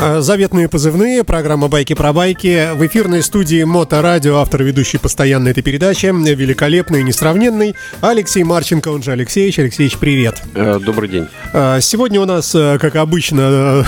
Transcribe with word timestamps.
Заветные 0.00 0.66
позывные, 0.66 1.24
программа 1.24 1.68
«Байки 1.68 1.92
про 1.92 2.14
байки». 2.14 2.70
В 2.72 2.86
эфирной 2.86 3.22
студии 3.22 3.64
Моторадио, 3.64 4.38
автор 4.38 4.62
ведущий 4.62 4.96
постоянно 4.96 5.48
этой 5.50 5.62
передачи, 5.62 6.06
великолепный 6.06 7.00
и 7.00 7.02
несравненный 7.02 7.74
Алексей 8.00 8.42
Марченко, 8.42 8.88
он 8.88 9.02
же 9.02 9.12
Алексеевич. 9.12 9.58
Алексеевич, 9.58 9.98
привет. 9.98 10.40
Э, 10.54 10.78
Добрый 10.78 11.10
день. 11.10 11.28
А, 11.52 11.80
Сегодня 11.82 12.18
у 12.18 12.24
нас, 12.24 12.54
э, 12.54 12.78
как 12.80 12.96
обычно, 12.96 13.84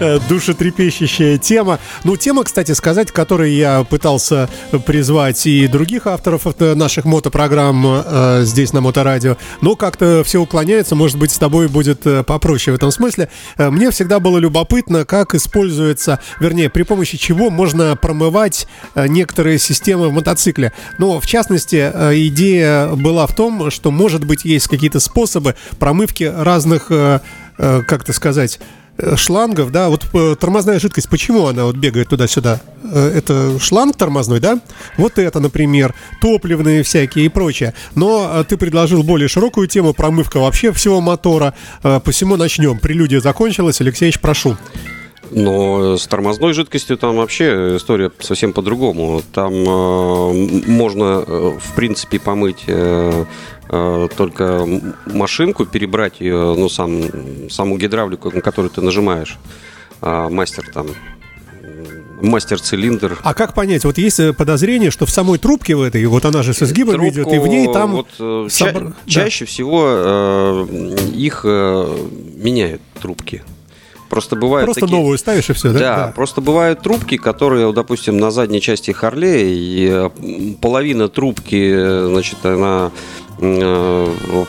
э, 0.00 0.18
душетрепещущая 0.30 1.36
тема. 1.36 1.80
Ну, 2.04 2.16
тема, 2.16 2.42
кстати 2.42 2.72
сказать, 2.72 3.12
которой 3.12 3.52
я 3.52 3.84
пытался 3.84 4.48
призвать 4.86 5.46
и 5.46 5.66
других 5.66 6.06
авторов 6.06 6.46
э, 6.46 6.74
наших 6.74 7.04
мотопрограмм 7.04 7.84
э, 8.06 8.40
здесь 8.44 8.72
на 8.72 8.80
Моторадио. 8.80 9.36
Но 9.60 9.76
как-то 9.76 10.22
все 10.24 10.40
уклоняется, 10.40 10.94
может 10.94 11.18
быть, 11.18 11.30
с 11.30 11.36
тобой 11.36 11.68
будет 11.68 12.06
э, 12.06 12.22
попроще 12.22 12.72
в 12.72 12.78
этом 12.78 12.90
смысле. 12.90 13.28
Э, 13.58 13.68
Мне 13.68 13.90
всегда 13.90 14.18
было 14.18 14.38
любопытно, 14.38 14.93
как 15.02 15.34
используется, 15.34 16.20
вернее, 16.38 16.70
при 16.70 16.84
помощи 16.84 17.18
чего 17.18 17.50
можно 17.50 17.96
промывать 17.96 18.68
э, 18.94 19.08
некоторые 19.08 19.58
системы 19.58 20.08
в 20.08 20.12
мотоцикле. 20.12 20.72
Но, 20.98 21.18
в 21.18 21.26
частности, 21.26 21.90
э, 21.92 22.14
идея 22.28 22.88
была 22.94 23.26
в 23.26 23.34
том, 23.34 23.72
что, 23.72 23.90
может 23.90 24.24
быть, 24.24 24.44
есть 24.44 24.68
какие-то 24.68 25.00
способы 25.00 25.56
промывки 25.80 26.24
разных, 26.24 26.86
э, 26.90 27.18
как 27.56 28.02
это 28.02 28.12
сказать, 28.12 28.60
шлангов, 29.16 29.72
да, 29.72 29.88
вот 29.88 30.06
э, 30.12 30.36
тормозная 30.38 30.78
жидкость, 30.78 31.08
почему 31.08 31.46
она 31.46 31.64
вот 31.64 31.76
бегает 31.76 32.08
туда-сюда? 32.08 32.60
Э, 32.84 33.12
Это 33.16 33.58
шланг 33.58 33.96
тормозной, 33.96 34.40
да? 34.40 34.60
Вот 34.96 35.18
это, 35.18 35.40
например, 35.40 35.94
топливные 36.20 36.82
всякие 36.82 37.26
и 37.26 37.28
прочее. 37.28 37.74
Но 37.94 38.30
э, 38.32 38.44
ты 38.44 38.56
предложил 38.56 39.02
более 39.02 39.28
широкую 39.28 39.66
тему, 39.66 39.94
промывка 39.94 40.38
вообще 40.38 40.72
всего 40.72 41.00
мотора. 41.00 41.54
Э, 41.82 42.00
Посему 42.04 42.36
начнем. 42.36 42.78
Прелюдия 42.78 43.20
закончилась. 43.20 43.80
Алексеевич, 43.80 44.20
прошу. 44.20 44.56
Но 45.34 45.96
с 45.96 46.06
тормозной 46.06 46.52
жидкостью 46.52 46.96
там 46.96 47.16
вообще 47.16 47.76
история 47.76 48.12
совсем 48.20 48.52
по-другому. 48.52 49.20
Там 49.32 49.52
э, 49.52 50.32
можно, 50.68 51.24
э, 51.26 51.58
в 51.60 51.74
принципе, 51.74 52.20
помыть 52.20 52.64
э, 52.68 53.24
э, 53.68 54.08
только 54.16 54.64
машинку, 55.06 55.66
перебрать 55.66 56.20
ее, 56.20 56.54
ну, 56.56 56.68
сам, 56.68 57.02
саму 57.50 57.76
гидравлику, 57.78 58.30
на 58.30 58.40
которую 58.42 58.70
ты 58.70 58.80
нажимаешь. 58.80 59.36
А 60.00 60.28
мастер 60.28 60.70
там, 60.72 60.86
мастер-цилиндр. 62.22 63.18
А 63.22 63.34
как 63.34 63.54
понять? 63.54 63.84
Вот 63.84 63.98
есть 63.98 64.20
э, 64.20 64.32
подозрение, 64.32 64.92
что 64.92 65.04
в 65.04 65.10
самой 65.10 65.38
трубке 65.38 65.74
в 65.74 65.82
этой, 65.82 66.04
вот 66.06 66.24
она 66.24 66.44
же 66.44 66.54
с 66.54 66.62
изгибом 66.62 66.94
Трубку, 66.94 67.12
идет, 67.12 67.32
и 67.32 67.38
в 67.38 67.46
ней 67.48 67.72
там... 67.72 67.92
вот, 67.92 68.08
э, 68.20 68.48
ча- 68.50 68.70
собр- 68.70 68.88
да. 68.88 68.94
чаще 69.06 69.44
всего 69.46 69.84
э, 69.88 70.66
их 71.14 71.40
э, 71.44 71.96
меняют 72.36 72.82
трубки. 73.00 73.42
Просто 74.14 74.36
бывают 74.36 74.66
Просто 74.66 74.82
такие... 74.82 74.96
новую 74.96 75.18
ставишь 75.18 75.50
и 75.50 75.54
все, 75.54 75.72
да? 75.72 75.78
Да, 75.80 76.12
просто 76.14 76.40
бывают 76.40 76.80
трубки, 76.80 77.16
которые, 77.16 77.72
допустим, 77.72 78.16
на 78.16 78.30
задней 78.30 78.60
части 78.60 78.92
Харлея, 78.92 79.44
и 79.44 79.88
э, 79.90 80.54
половина 80.60 81.08
трубки, 81.08 81.72
э, 81.74 82.06
значит, 82.06 82.46
она 82.46 82.92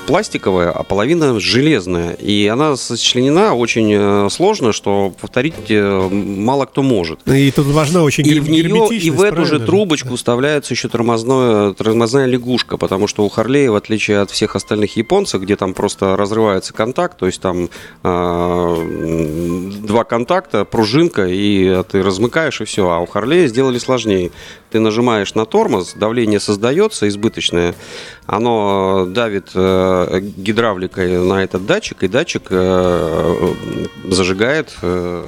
пластиковая, 0.08 0.72
а 0.72 0.84
половина 0.84 1.40
железная. 1.40 2.14
И 2.14 2.48
она 2.48 2.76
сочленена 2.76 3.54
очень 3.54 3.92
э, 3.94 4.30
сложно, 4.30 4.74
что 4.74 5.14
повторить 5.20 5.56
э, 5.70 6.10
мало 6.10 6.66
кто 6.66 6.82
может. 6.84 7.20
И 7.28 7.52
тут 7.52 7.68
важна 7.68 8.04
очень 8.04 8.26
И 8.26 8.40
в 8.40 8.50
нее, 8.50 8.98
и 8.98 9.10
в 9.10 9.22
эту 9.22 9.46
же 9.46 9.60
трубочку 9.60 10.16
вставляется 10.16 10.74
еще 10.74 10.90
тормозное, 10.90 11.74
тормозная 11.74 12.26
лягушка, 12.26 12.78
потому 12.78 13.08
что 13.08 13.26
у 13.26 13.30
Харлея, 13.30 13.72
в 13.72 13.76
отличие 13.76 14.20
от 14.20 14.32
всех 14.32 14.56
остальных 14.56 14.98
японцев, 14.98 15.42
где 15.42 15.56
там 15.56 15.74
просто 15.74 16.16
разрывается 16.16 16.74
контакт, 16.74 17.18
то 17.18 17.26
есть 17.26 17.42
там 17.42 17.70
м, 18.04 19.72
два 19.86 20.04
контакта, 20.04 20.66
пружинка, 20.66 21.26
и 21.28 21.84
ты 21.90 22.04
размыкаешь, 22.04 22.62
и 22.62 22.66
все. 22.66 22.90
А 22.90 23.00
у 23.00 23.06
Харлея 23.06 23.48
сделали 23.48 23.80
сложнее. 23.80 24.32
Ты 24.76 24.82
нажимаешь 24.82 25.36
на 25.36 25.46
тормоз, 25.46 25.94
давление 25.94 26.42
создается 26.42 27.08
избыточное, 27.08 27.76
оно 28.26 29.06
давит 29.08 29.52
э, 29.56 30.20
гидравликой 30.36 31.18
на 31.24 31.42
этот 31.46 31.66
датчик, 31.66 32.04
и 32.04 32.10
датчик 32.10 32.48
э, 32.50 33.54
зажигает 34.04 34.76
э, 34.82 35.24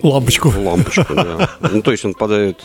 Лампочку. 0.00 0.52
лампочку, 0.56 1.12
да. 1.12 1.50
Ну, 1.58 1.82
то 1.82 1.90
есть 1.90 2.04
он 2.04 2.14
подает, 2.14 2.60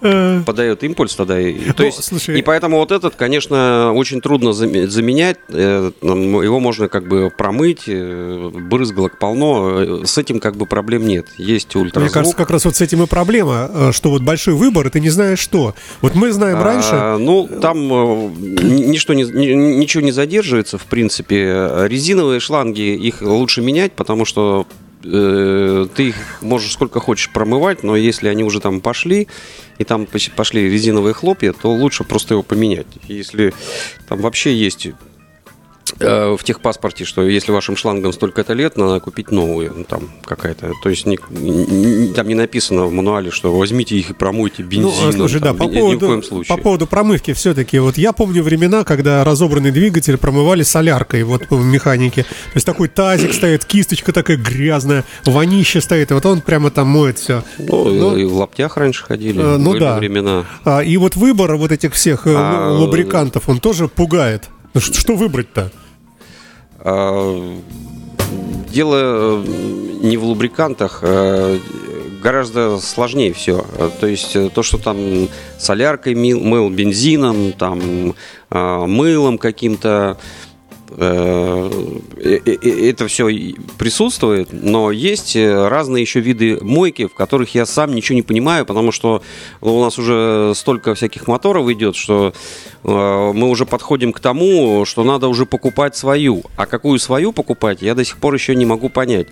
подает 0.00 0.82
импульс 0.84 1.14
тогда. 1.14 1.38
И, 1.40 1.54
то 1.72 1.74
Ну, 1.78 1.84
есть, 1.84 2.02
слушай- 2.04 2.38
и 2.38 2.42
поэтому 2.42 2.78
вот 2.78 2.90
этот, 2.92 3.14
конечно, 3.16 3.92
очень 3.94 4.20
трудно 4.20 4.50
заме- 4.50 4.86
заменять. 4.86 5.36
э, 5.48 5.90
Его 6.02 6.60
можно 6.60 6.88
как 6.88 7.06
бы 7.08 7.30
промыть, 7.36 7.82
э, 7.86 8.50
брызгалок 8.52 9.18
полно. 9.18 9.80
э, 10.02 10.02
С 10.06 10.16
этим 10.18 10.40
как 10.40 10.56
бы 10.56 10.66
проблем 10.66 11.06
нет. 11.06 11.26
Есть 11.38 11.74
Мне 11.74 11.84
ультразвук. 11.84 12.12
кажется, 12.12 12.36
как 12.36 12.50
раз 12.50 12.64
вот 12.64 12.76
с 12.76 12.80
этим 12.80 13.02
и 13.02 13.06
проблема, 13.06 13.70
э, 13.72 13.92
что 13.92 14.10
вот 14.10 14.22
большой 14.22 14.54
выбор, 14.54 14.86
и 14.86 14.90
ты 14.90 15.00
не 15.00 15.10
знаешь 15.10 15.38
что. 15.38 15.74
Вот 16.00 16.14
мы 16.14 16.32
знаем 16.32 16.62
раньше... 16.62 16.88
А, 16.92 17.18
ну, 17.18 17.46
там 17.60 17.76
э, 17.92 18.30
ни- 18.40 18.84
ничто 18.86 19.14
не, 19.14 19.24
ни- 19.24 19.76
ничего 19.78 20.02
не 20.02 20.12
задерживается, 20.12 20.78
в 20.78 20.84
принципе. 20.84 21.68
Резиновые 21.86 22.40
шланги, 22.40 22.94
их 22.96 23.22
лучше 23.22 23.60
менять, 23.62 23.92
потому 23.92 24.24
что 24.24 24.66
э, 25.04 25.86
ты 25.94 26.08
их 26.08 26.16
можешь 26.42 26.72
сколько 26.72 27.00
хочешь 27.00 27.30
промывать, 27.30 27.82
но 27.82 27.96
если 27.96 28.28
они 28.28 28.44
уже 28.44 28.60
там 28.60 28.80
пошли, 28.80 29.28
и 29.80 29.84
там 29.84 30.06
пошли 30.36 30.68
резиновые 30.70 31.14
хлопья, 31.14 31.54
то 31.54 31.72
лучше 31.72 32.04
просто 32.04 32.34
его 32.34 32.42
поменять. 32.42 32.86
Если 33.08 33.54
там 34.08 34.20
вообще 34.20 34.54
есть 34.54 34.88
в 35.98 36.38
техпаспорте, 36.44 37.04
что 37.04 37.22
если 37.22 37.52
вашим 37.52 37.76
шлангам 37.76 38.12
столько-то 38.12 38.54
лет, 38.54 38.76
надо 38.78 39.00
купить 39.00 39.30
новую, 39.30 39.72
ну, 39.76 39.84
там 39.84 40.08
какая-то. 40.24 40.72
То 40.82 40.88
есть 40.88 41.04
ни- 41.04 41.18
ни- 41.30 42.12
там 42.14 42.26
не 42.28 42.34
написано 42.34 42.86
в 42.86 42.92
мануале, 42.92 43.30
что 43.30 43.52
возьмите 43.54 43.96
их 43.96 44.10
и 44.10 44.14
промойте 44.14 44.62
Ну, 44.62 44.68
бензином. 44.68 45.12
слушай, 45.12 45.40
да, 45.40 45.48
там, 45.48 45.56
по 45.58 45.62
ни- 45.64 45.72
ни 45.72 45.76
в 45.76 45.80
поводу, 45.80 46.06
коем 46.06 46.22
случае. 46.22 46.56
по 46.56 46.62
поводу 46.62 46.86
промывки 46.86 47.34
все-таки, 47.34 47.78
вот 47.80 47.98
я 47.98 48.12
помню 48.12 48.42
времена, 48.42 48.84
когда 48.84 49.24
разобранный 49.24 49.72
двигатель 49.72 50.16
промывали 50.16 50.62
соляркой, 50.62 51.22
вот 51.24 51.42
в 51.50 51.64
механике. 51.64 52.22
То 52.22 52.28
есть 52.54 52.66
такой 52.66 52.88
тазик 52.88 53.34
стоит, 53.34 53.64
кисточка 53.66 54.12
такая 54.12 54.36
грязная, 54.38 55.04
вонище 55.26 55.80
стоит, 55.82 56.12
и 56.12 56.14
вот 56.14 56.24
он 56.24 56.40
прямо 56.40 56.70
там 56.70 56.86
моет 56.86 57.18
все. 57.18 57.42
Ну, 57.58 58.16
и 58.16 58.24
в 58.24 58.34
лаптях 58.36 58.76
раньше 58.78 59.04
ходили. 59.04 59.38
Э, 59.42 59.56
ну 59.58 59.72
были 59.72 59.80
да. 59.80 59.96
времена. 59.98 60.46
А, 60.64 60.80
и 60.82 60.96
вот 60.96 61.16
выбор 61.16 61.56
вот 61.56 61.72
этих 61.72 61.92
всех 61.94 62.26
э, 62.26 62.34
А, 62.34 62.70
лубрикантов, 62.72 63.48
он 63.48 63.60
тоже 63.60 63.86
пугает. 63.88 64.48
Ну, 64.74 64.80
Что, 64.80 65.14
выбрать-то? 65.14 65.70
А, 66.78 67.58
Дело 68.70 68.96
э, 68.96 69.44
не 70.02 70.16
в 70.16 70.24
лубрикантах, 70.24 71.00
а 71.02 71.58
гораздо 72.22 72.78
сложнее 72.78 73.32
все. 73.32 73.64
То 74.00 74.06
есть 74.06 74.36
э, 74.36 74.48
то, 74.48 74.62
что 74.62 74.78
там 74.78 75.28
соляркой 75.58 76.14
мыл, 76.14 76.70
бензином, 76.70 77.52
там 77.52 78.14
а, 78.50 78.86
мылом 78.86 79.38
каким-то, 79.38 80.18
это 80.96 83.06
все 83.06 83.54
присутствует, 83.78 84.48
но 84.52 84.90
есть 84.90 85.36
э, 85.36 85.68
разные 85.68 86.02
еще 86.02 86.20
виды 86.20 86.58
мойки, 86.60 87.06
в 87.06 87.14
которых 87.14 87.54
я 87.54 87.64
сам 87.64 87.94
ничего 87.94 88.16
не 88.16 88.22
понимаю, 88.22 88.66
потому 88.66 88.90
что 88.90 89.22
у 89.60 89.82
нас 89.82 89.98
уже 89.98 90.52
столько 90.54 90.94
всяких 90.94 91.28
моторов 91.28 91.68
идет, 91.70 91.96
что 91.96 92.32
э, 92.82 93.32
мы 93.34 93.48
уже 93.48 93.66
подходим 93.66 94.12
к 94.12 94.20
тому, 94.20 94.84
что 94.84 95.04
надо 95.04 95.28
уже 95.28 95.46
покупать 95.46 95.96
свою. 95.96 96.42
А 96.56 96.66
какую 96.66 96.98
свою 96.98 97.32
покупать, 97.32 97.82
я 97.82 97.94
до 97.94 98.04
сих 98.04 98.18
пор 98.18 98.34
еще 98.34 98.54
не 98.54 98.66
могу 98.66 98.88
понять. 98.88 99.28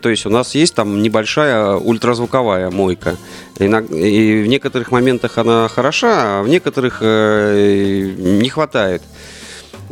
То 0.00 0.08
есть 0.08 0.26
у 0.26 0.30
нас 0.30 0.54
есть 0.54 0.74
там 0.74 1.02
небольшая 1.02 1.76
ультразвуковая 1.76 2.70
мойка. 2.70 3.16
И 3.58 3.66
в 3.66 4.46
некоторых 4.46 4.90
моментах 4.90 5.38
она 5.38 5.68
хороша, 5.68 6.40
а 6.40 6.42
в 6.42 6.48
некоторых 6.48 6.98
э, 7.00 8.12
не 8.16 8.48
хватает. 8.48 9.02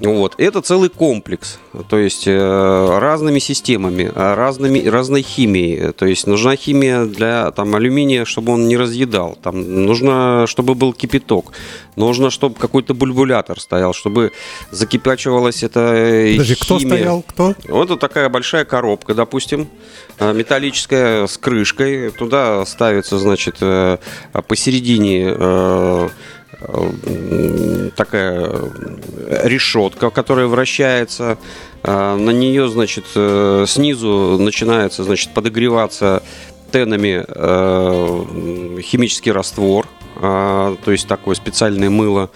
Вот. 0.01 0.35
Это 0.39 0.61
целый 0.61 0.91
комплекс, 0.91 1.59
то 1.89 1.99
есть 1.99 2.27
э, 2.27 2.99
разными 2.99 3.41
системами, 3.41 4.11
э, 4.15 4.35
разными, 4.35 4.87
разной 4.87 5.23
химией. 5.23 5.93
То 5.93 6.07
есть 6.07 6.27
нужна 6.27 6.55
химия 6.55 7.05
для 7.05 7.51
там, 7.51 7.75
алюминия, 7.75 8.25
чтобы 8.25 8.53
он 8.53 8.69
не 8.69 8.77
разъедал. 8.77 9.37
Там, 9.43 9.85
нужно, 9.85 10.45
чтобы 10.47 10.75
был 10.75 10.93
кипяток. 10.93 11.53
Нужно, 11.97 12.31
чтобы 12.31 12.55
какой-то 12.55 12.95
бульбулятор 12.95 13.61
стоял, 13.61 13.93
чтобы 13.93 14.31
закипячивалась 14.71 15.65
эта 15.65 15.81
э, 15.81 16.33
Подожди, 16.33 16.55
кто 16.55 16.79
химия. 16.79 16.97
стоял? 16.97 17.25
Кто? 17.27 17.55
Вот 17.69 17.91
вот 17.91 17.99
такая 17.99 18.29
большая 18.29 18.65
коробка, 18.65 19.15
допустим, 19.15 19.69
э, 20.21 20.33
металлическая 20.33 21.27
с 21.27 21.37
крышкой. 21.39 22.11
Туда 22.11 22.65
ставится, 22.67 23.19
значит, 23.19 23.57
э, 23.61 23.99
посередине 24.47 25.35
такая 27.97 28.53
решетка, 29.45 30.11
которая 30.11 30.47
вращается. 30.47 31.39
Э, 31.83 32.17
на 32.17 32.31
нее, 32.31 32.69
значит, 32.69 33.05
э, 33.15 33.65
снизу 33.69 34.39
начинается, 34.39 35.05
значит, 35.05 35.33
подогреваться 35.35 36.23
тенами 36.71 37.25
химический 38.83 39.33
раствор, 39.33 39.87
то 40.21 40.77
есть 40.87 41.09
такое 41.09 41.35
специальное 41.35 41.89
мыло. 41.89 42.29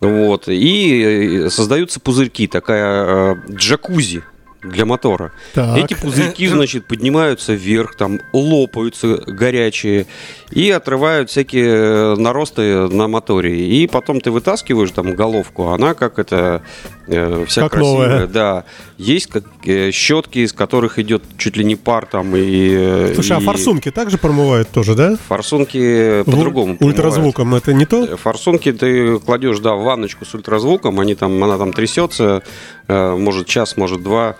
Вот. 0.00 0.44
И 0.46 1.46
создаются 1.50 1.98
пузырьки, 1.98 2.46
такая 2.46 3.42
джакузи 3.50 4.22
для 4.62 4.84
мотора. 4.84 5.32
Так. 5.54 5.76
Эти 5.76 5.94
пузырьки, 5.94 6.46
значит, 6.48 6.86
поднимаются 6.86 7.52
вверх, 7.52 7.96
там 7.96 8.20
лопаются 8.32 9.16
горячие 9.26 10.06
и 10.50 10.70
отрывают 10.70 11.30
всякие 11.30 12.16
наросты 12.16 12.88
на 12.88 13.08
моторе. 13.08 13.66
И 13.66 13.86
потом 13.86 14.20
ты 14.20 14.30
вытаскиваешь 14.30 14.90
там 14.90 15.14
головку, 15.14 15.68
она 15.68 15.94
как 15.94 16.18
это 16.18 16.62
э, 17.06 17.44
вся 17.48 17.62
как 17.62 17.72
красивая. 17.72 18.08
Новая. 18.08 18.26
Да. 18.26 18.64
Есть 18.98 19.26
как, 19.26 19.44
э, 19.64 19.90
щетки, 19.90 20.40
из 20.40 20.52
которых 20.52 20.98
идет 20.98 21.22
чуть 21.38 21.56
ли 21.56 21.64
не 21.64 21.76
пар 21.76 22.06
там 22.06 22.36
и. 22.36 22.70
Э, 22.72 23.12
Слушай, 23.14 23.36
а 23.36 23.40
и... 23.40 23.42
а 23.42 23.46
форсунки 23.46 23.90
также 23.90 24.18
промывают 24.18 24.68
тоже, 24.70 24.94
да? 24.94 25.16
Форсунки 25.28 26.22
по-другому. 26.24 26.76
Ультразвуком 26.80 27.54
это 27.54 27.72
не 27.72 27.86
то? 27.86 28.16
Форсунки 28.16 28.72
ты 28.72 29.18
кладешь, 29.18 29.58
да, 29.58 29.74
в 29.74 29.82
ванночку 29.82 30.24
с 30.24 30.34
ультразвуком, 30.34 31.00
они 31.00 31.14
там, 31.14 31.42
она 31.42 31.58
там 31.58 31.72
трясется, 31.72 32.42
э, 32.81 32.81
может 32.92 33.46
час, 33.46 33.76
может 33.76 34.02
два. 34.02 34.36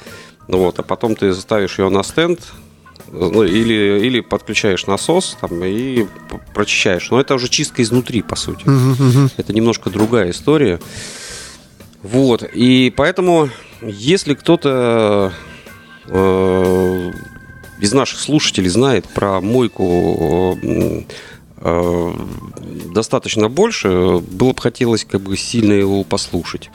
Вот, 0.48 0.78
а 0.78 0.82
потом 0.82 1.14
ты 1.14 1.32
ставишь 1.34 1.78
ее 1.78 1.88
на 1.88 2.02
стенд, 2.02 2.40
ну, 3.12 3.44
или, 3.44 4.00
или 4.04 4.20
подключаешь 4.20 4.86
насос 4.86 5.36
там, 5.40 5.62
и 5.64 6.06
прочищаешь. 6.54 7.10
Но 7.10 7.20
это 7.20 7.34
уже 7.34 7.48
чистка 7.48 7.82
изнутри, 7.82 8.22
по 8.22 8.36
сути. 8.36 8.64
Uh-huh, 8.64 8.96
uh-huh. 8.98 9.32
Это 9.36 9.52
немножко 9.52 9.90
другая 9.90 10.30
история. 10.30 10.80
Вот. 12.02 12.42
И 12.42 12.92
поэтому, 12.96 13.50
если 13.82 14.34
кто-то 14.34 15.32
э, 16.06 17.12
из 17.80 17.92
наших 17.92 18.18
слушателей 18.18 18.68
знает 18.68 19.06
про 19.08 19.40
мойку 19.40 20.58
э, 20.62 22.12
достаточно 22.92 23.48
больше, 23.48 24.18
было 24.18 24.52
бы 24.52 24.60
хотелось 24.60 25.04
как 25.04 25.20
бы 25.20 25.36
сильно 25.36 25.74
его 25.74 26.02
послушать. 26.02 26.70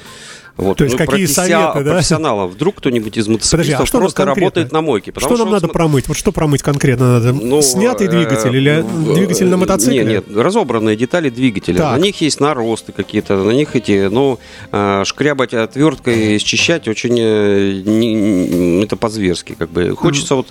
Вот. 0.57 0.77
То 0.77 0.83
есть 0.85 0.97
ну, 0.97 1.05
какие 1.05 1.25
советы, 1.27 1.83
да? 1.83 1.93
Профессионалов. 1.93 2.51
Вдруг 2.51 2.77
кто-нибудь 2.77 3.15
из 3.15 3.27
мотоциклистов 3.27 3.77
Подожди, 3.77 3.83
а 3.83 3.85
что 3.85 3.99
просто 3.99 4.25
работает 4.25 4.71
на 4.71 4.81
мойке. 4.81 5.13
Что 5.15 5.37
нам 5.37 5.51
надо 5.51 5.67
промыть? 5.67 6.07
Вот 6.07 6.17
что 6.17 6.31
промыть 6.31 6.63
конкретно 6.63 7.19
надо? 7.19 7.33
Ну, 7.33 7.61
Снятый 7.61 8.07
двигатель 8.07 8.55
или 8.55 8.83
э, 8.83 9.13
двигатель 9.15 9.47
на 9.47 9.57
мотоцикле? 9.57 10.03
Нет, 10.03 10.27
нет, 10.27 10.37
разобранные 10.37 10.95
детали 10.95 11.29
двигателя. 11.29 11.77
Так. 11.77 11.97
На 11.97 12.01
них 12.01 12.19
есть 12.21 12.39
наросты 12.39 12.91
какие-то, 12.91 13.37
на 13.37 13.51
них 13.51 13.75
эти, 13.75 14.07
ну, 14.07 14.39
э, 14.71 15.03
шкрябать 15.05 15.53
отверткой, 15.53 16.39
счищать 16.39 16.87
очень, 16.87 17.17
э, 17.19 17.81
не, 17.85 18.83
это 18.83 18.95
по-зверски, 18.95 19.55
как 19.57 19.69
бы. 19.69 19.95
Хочется 19.95 20.33
mm. 20.33 20.37
вот 20.37 20.47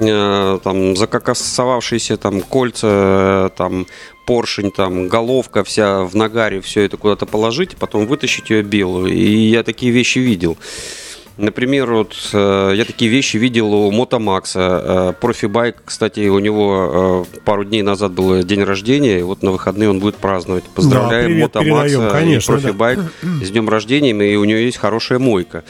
там 0.00 0.96
закокосовавшиеся 0.96 2.16
там 2.16 2.40
кольца, 2.40 3.50
там 3.56 3.86
поршень, 4.26 4.70
там, 4.70 5.08
головка 5.08 5.64
вся 5.64 6.04
в 6.04 6.14
нагаре, 6.14 6.60
все 6.60 6.82
это 6.82 6.96
куда-то 6.96 7.26
положить, 7.26 7.76
потом 7.76 8.06
вытащить 8.06 8.50
ее 8.50 8.62
белую. 8.62 9.12
И 9.12 9.48
я 9.48 9.62
такие 9.62 9.92
вещи 9.92 10.18
видел. 10.18 10.56
Например, 11.36 11.90
вот 11.90 12.14
э, 12.34 12.72
я 12.76 12.84
такие 12.84 13.10
вещи 13.10 13.38
видел 13.38 13.72
у 13.72 13.90
Мотомакса. 13.90 14.60
Э, 14.60 15.12
профибайк, 15.18 15.82
кстати, 15.84 16.28
у 16.28 16.38
него 16.38 17.26
э, 17.32 17.40
пару 17.40 17.64
дней 17.64 17.82
назад 17.82 18.12
был 18.12 18.42
день 18.42 18.62
рождения, 18.62 19.20
и 19.20 19.22
вот 19.22 19.42
на 19.42 19.50
выходные 19.50 19.88
он 19.88 20.00
будет 20.00 20.16
праздновать. 20.16 20.64
Поздравляем 20.64 21.36
да, 21.36 21.44
Мотомакса 21.44 22.10
конечно, 22.10 22.52
и 22.52 22.60
Профибайк 22.60 22.98
да. 23.22 23.44
с 23.44 23.50
днем 23.50 23.68
рождения, 23.70 24.12
и 24.12 24.36
у 24.36 24.44
него 24.44 24.58
есть 24.58 24.76
хорошая 24.76 25.18
мойка. 25.18 25.64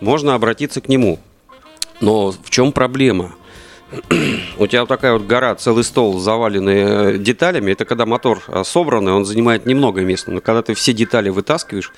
Можно 0.00 0.34
обратиться 0.34 0.80
к 0.80 0.88
нему. 0.88 1.18
Но 2.00 2.30
в 2.30 2.48
чем 2.50 2.70
проблема? 2.70 3.34
У 4.58 4.66
тебя 4.66 4.80
вот 4.80 4.88
такая 4.88 5.12
вот 5.12 5.26
гора, 5.26 5.54
целый 5.54 5.84
стол, 5.84 6.18
заваленный 6.18 7.14
э, 7.14 7.18
деталями, 7.18 7.72
это 7.72 7.84
когда 7.84 8.06
мотор 8.06 8.42
э, 8.48 8.62
собранный, 8.64 9.12
он 9.12 9.24
занимает 9.24 9.66
немного 9.66 10.00
места. 10.00 10.30
Но 10.30 10.40
когда 10.40 10.62
ты 10.62 10.74
все 10.74 10.92
детали 10.92 11.28
вытаскиваешь, 11.28 11.92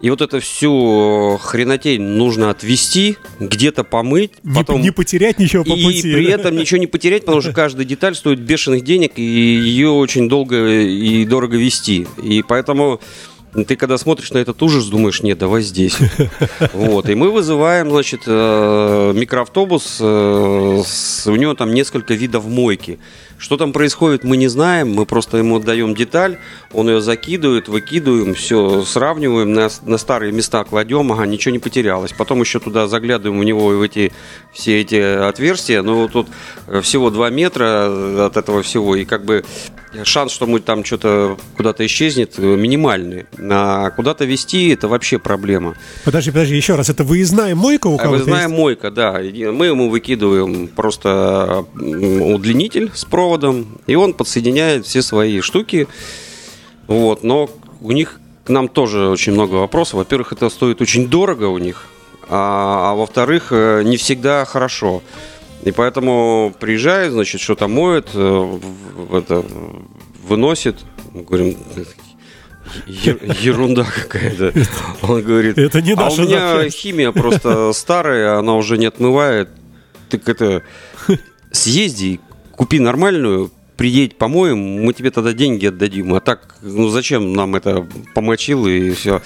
и 0.00 0.08
вот 0.08 0.22
это 0.22 0.40
всю 0.40 1.38
хренотень 1.42 2.00
нужно 2.00 2.48
отвести, 2.48 3.18
где-то 3.38 3.84
помыть, 3.84 4.32
потом... 4.54 4.76
Не, 4.76 4.84
не 4.84 4.90
потерять 4.92 5.38
ничего 5.38 5.62
по 5.62 5.74
пути. 5.74 5.98
И 5.98 6.02
при 6.14 6.30
этом 6.30 6.56
ничего 6.56 6.80
не 6.80 6.86
потерять, 6.86 7.26
потому 7.26 7.42
что 7.42 7.52
каждая 7.52 7.84
деталь 7.84 8.14
стоит 8.14 8.40
бешеных 8.40 8.82
денег, 8.82 9.12
и 9.16 9.22
ее 9.22 9.90
очень 9.90 10.26
долго 10.26 10.80
и 10.80 11.26
дорого 11.26 11.58
вести. 11.58 12.06
И 12.22 12.42
поэтому 12.42 13.00
ты 13.52 13.76
когда 13.76 13.98
смотришь 13.98 14.32
на 14.32 14.38
этот 14.38 14.62
ужас, 14.62 14.86
думаешь, 14.86 15.22
нет, 15.22 15.38
давай 15.38 15.62
здесь. 15.62 15.96
Вот. 16.72 17.08
И 17.08 17.14
мы 17.14 17.30
вызываем, 17.30 17.90
значит, 17.90 18.22
э, 18.26 19.12
микроавтобус, 19.14 19.98
э, 20.00 20.04
у 20.04 21.36
него 21.36 21.54
там 21.54 21.74
несколько 21.74 22.14
видов 22.14 22.46
мойки. 22.46 22.98
Что 23.40 23.56
там 23.56 23.72
происходит, 23.72 24.22
мы 24.22 24.36
не 24.36 24.48
знаем, 24.48 24.92
мы 24.92 25.06
просто 25.06 25.38
ему 25.38 25.58
даем 25.58 25.94
деталь, 25.94 26.38
он 26.74 26.90
ее 26.90 27.00
закидывает, 27.00 27.68
выкидываем, 27.68 28.34
все 28.34 28.82
сравниваем, 28.82 29.54
на, 29.54 29.70
на 29.86 29.96
старые 29.96 30.30
места 30.30 30.62
кладем, 30.64 31.10
ага, 31.10 31.24
ничего 31.24 31.52
не 31.52 31.58
потерялось. 31.58 32.12
Потом 32.12 32.42
еще 32.42 32.60
туда 32.60 32.86
заглядываем 32.86 33.40
у 33.40 33.42
него 33.42 33.68
в 33.68 33.80
эти 33.80 34.12
все 34.52 34.82
эти 34.82 34.96
отверстия, 35.26 35.80
ну 35.80 36.06
тут 36.08 36.28
всего 36.82 37.08
2 37.08 37.30
метра 37.30 38.26
от 38.26 38.36
этого 38.36 38.62
всего, 38.62 38.94
и 38.94 39.06
как 39.06 39.24
бы 39.24 39.42
шанс, 40.04 40.32
что 40.32 40.46
мы 40.46 40.60
там 40.60 40.84
что-то 40.84 41.38
куда-то 41.56 41.84
исчезнет, 41.86 42.38
минимальный. 42.38 43.26
А 43.50 43.90
куда-то 43.90 44.24
вести 44.24 44.68
это 44.68 44.86
вообще 44.86 45.18
проблема. 45.18 45.76
Подожди, 46.04 46.30
подожди, 46.30 46.56
еще 46.56 46.74
раз, 46.74 46.90
это 46.90 47.04
выездная 47.04 47.54
мойка 47.54 47.86
у 47.86 47.96
кого-то 47.96 48.10
Выездная 48.10 48.42
есть? 48.42 48.54
мойка, 48.54 48.90
да. 48.90 49.14
Мы 49.14 49.66
ему 49.66 49.88
выкидываем 49.88 50.68
просто 50.68 51.64
удлинитель 51.74 52.90
с 52.94 53.04
проводом, 53.04 53.29
проводом, 53.30 53.78
и 53.86 53.94
он 53.94 54.14
подсоединяет 54.14 54.86
все 54.86 55.02
свои 55.02 55.40
штуки. 55.40 55.86
Вот, 56.86 57.22
но 57.22 57.48
у 57.80 57.92
них 57.92 58.20
к 58.44 58.50
нам 58.50 58.68
тоже 58.68 59.08
очень 59.08 59.32
много 59.32 59.54
вопросов. 59.54 59.94
Во-первых, 59.94 60.32
это 60.32 60.50
стоит 60.50 60.80
очень 60.80 61.08
дорого 61.08 61.44
у 61.44 61.58
них, 61.58 61.86
а, 62.28 62.90
а 62.90 62.94
во-вторых, 62.94 63.48
э, 63.50 63.82
не 63.84 63.96
всегда 63.96 64.44
хорошо. 64.44 65.02
И 65.62 65.72
поэтому 65.72 66.52
приезжает, 66.58 67.12
значит, 67.12 67.40
что-то 67.40 67.68
моет, 67.68 68.08
э, 68.14 68.58
это, 69.12 69.44
выносит, 70.26 70.76
говорим, 71.14 71.56
ерунда 72.86 73.84
какая-то. 73.84 74.52
Он 75.02 75.22
говорит, 75.22 75.58
это 75.58 75.80
не 75.82 75.92
а 75.92 76.08
у 76.08 76.16
меня 76.16 76.68
химия 76.70 77.12
просто 77.12 77.72
старая, 77.72 78.38
она 78.38 78.54
уже 78.54 78.78
не 78.78 78.86
отмывает. 78.86 79.48
Так 80.08 80.28
это 80.28 80.62
съезди, 81.52 82.20
купи 82.60 82.78
нормальную, 82.78 83.50
приедь, 83.78 84.18
помоем, 84.18 84.58
мы 84.58 84.92
тебе 84.92 85.10
тогда 85.10 85.32
деньги 85.32 85.64
отдадим. 85.64 86.12
А 86.12 86.20
так, 86.20 86.56
ну 86.60 86.90
зачем 86.90 87.32
нам 87.32 87.56
это 87.56 87.88
помочил 88.14 88.66
и 88.66 88.90
все. 88.90 89.22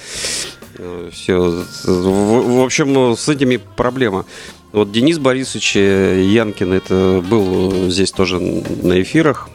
Все. 1.11 1.65
В, 1.85 2.59
в 2.59 2.65
общем, 2.65 3.17
с 3.17 3.29
этими 3.29 3.57
проблема. 3.57 4.25
Вот 4.71 4.93
Денис 4.93 5.19
Борисович 5.19 5.75
Янкин, 5.75 6.75
это 6.75 7.25
был 7.29 7.91
здесь 7.91 8.13
тоже 8.13 8.39
на 8.39 9.03
эфирах, 9.03 9.49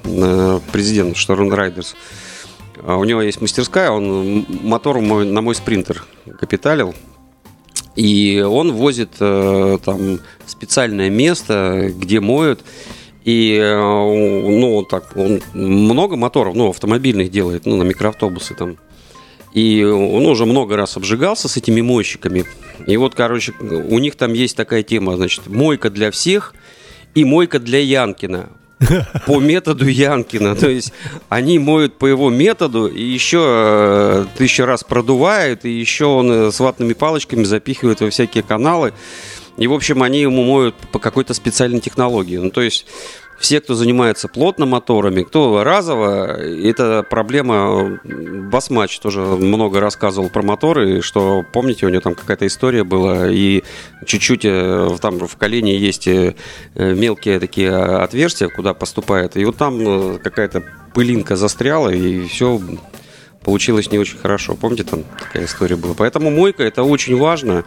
президент 0.74 1.16
Шторм 1.16 1.54
Райдерс. 1.54 1.96
А 2.86 2.98
у 2.98 3.06
него 3.06 3.22
есть 3.22 3.40
мастерская, 3.40 3.92
он 3.92 4.46
мотор 4.62 5.00
мой, 5.00 5.26
на 5.26 5.40
мой 5.40 5.56
спринтер 5.56 6.04
капиталил. 6.38 6.94
И 7.96 8.44
он 8.46 8.74
возит 8.74 9.12
э, 9.22 9.78
там 9.84 10.20
специальное 10.46 11.10
место, 11.10 11.94
где 11.96 12.20
моют. 12.20 12.60
И, 13.26 13.58
э, 13.62 13.76
ну, 13.76 14.84
так, 14.84 15.16
он 15.16 15.42
много 15.54 16.16
моторов, 16.16 16.56
ну, 16.56 16.70
автомобильных 16.70 17.32
делает, 17.32 17.66
ну, 17.66 17.78
на 17.78 17.84
микроавтобусы 17.84 18.56
там. 18.56 18.78
И 19.54 19.84
он 19.84 20.26
уже 20.26 20.46
много 20.46 20.76
раз 20.76 20.96
обжигался 20.96 21.48
с 21.48 21.58
этими 21.58 21.82
мойщиками. 21.82 22.46
И 22.86 22.98
вот, 22.98 23.16
короче, 23.16 23.54
у 23.60 24.00
них 24.00 24.16
там 24.16 24.34
есть 24.34 24.56
такая 24.56 24.84
тема, 24.84 25.18
значит, 25.18 25.48
мойка 25.48 25.90
для 25.90 26.12
всех 26.12 26.54
и 27.16 27.26
мойка 27.26 27.60
для 27.60 27.80
Янкина 27.80 28.50
по 29.26 29.40
методу 29.40 29.88
Янкина. 29.88 30.56
То 30.56 30.70
есть 30.70 30.94
они 31.28 31.60
моют 31.60 31.98
по 31.98 32.06
его 32.06 32.30
методу, 32.30 32.88
и 32.88 33.04
еще 33.04 33.44
э, 33.46 34.26
тысячу 34.38 34.66
раз 34.66 34.84
продувает, 34.84 35.66
и 35.66 35.72
еще 35.72 36.06
он 36.06 36.32
э, 36.32 36.52
с 36.52 36.60
ватными 36.60 36.94
палочками 36.94 37.44
запихивает 37.44 38.02
во 38.02 38.10
всякие 38.10 38.44
каналы. 38.44 38.94
И, 39.60 39.68
в 39.68 39.74
общем, 39.74 40.02
они 40.02 40.22
ему 40.22 40.44
моют 40.44 40.76
по 40.92 41.00
какой-то 41.00 41.34
специальной 41.34 41.82
технологии. 41.82 42.38
Ну, 42.38 42.50
то 42.50 42.62
есть 42.62 42.86
все, 43.40 43.60
кто 43.62 43.76
занимается 43.76 44.28
плотно 44.28 44.66
моторами, 44.66 45.24
кто 45.24 45.64
разово, 45.64 46.38
это 46.38 47.06
проблема. 47.10 48.00
Басмач 48.04 49.00
тоже 49.00 49.22
много 49.22 49.80
рассказывал 49.80 50.30
про 50.30 50.42
моторы, 50.42 51.02
что, 51.02 51.44
помните, 51.54 51.86
у 51.86 51.90
него 51.90 52.02
там 52.02 52.16
какая-то 52.16 52.48
история 52.48 52.84
была, 52.84 53.30
и 53.30 53.64
чуть-чуть 54.06 54.44
э, 54.44 54.98
там 55.02 55.20
в 55.20 55.36
колене 55.38 55.78
есть 55.78 56.08
э, 56.08 56.36
мелкие 56.76 57.40
такие 57.40 57.74
отверстия, 57.74 58.50
куда 58.50 58.74
поступает, 58.74 59.38
и 59.38 59.46
вот 59.46 59.58
там 59.58 60.16
э, 60.16 60.18
какая-то 60.20 60.64
пылинка 60.94 61.36
застряла, 61.36 61.90
и 61.90 62.28
все 62.28 62.62
получилось 63.44 63.92
не 63.92 64.00
очень 64.00 64.18
хорошо. 64.18 64.56
Помните, 64.56 64.84
там 64.84 65.04
такая 65.18 65.46
история 65.46 65.76
была. 65.78 65.94
Поэтому 65.94 66.30
мойка 66.30 66.64
это 66.64 66.84
очень 66.84 67.18
важно. 67.18 67.64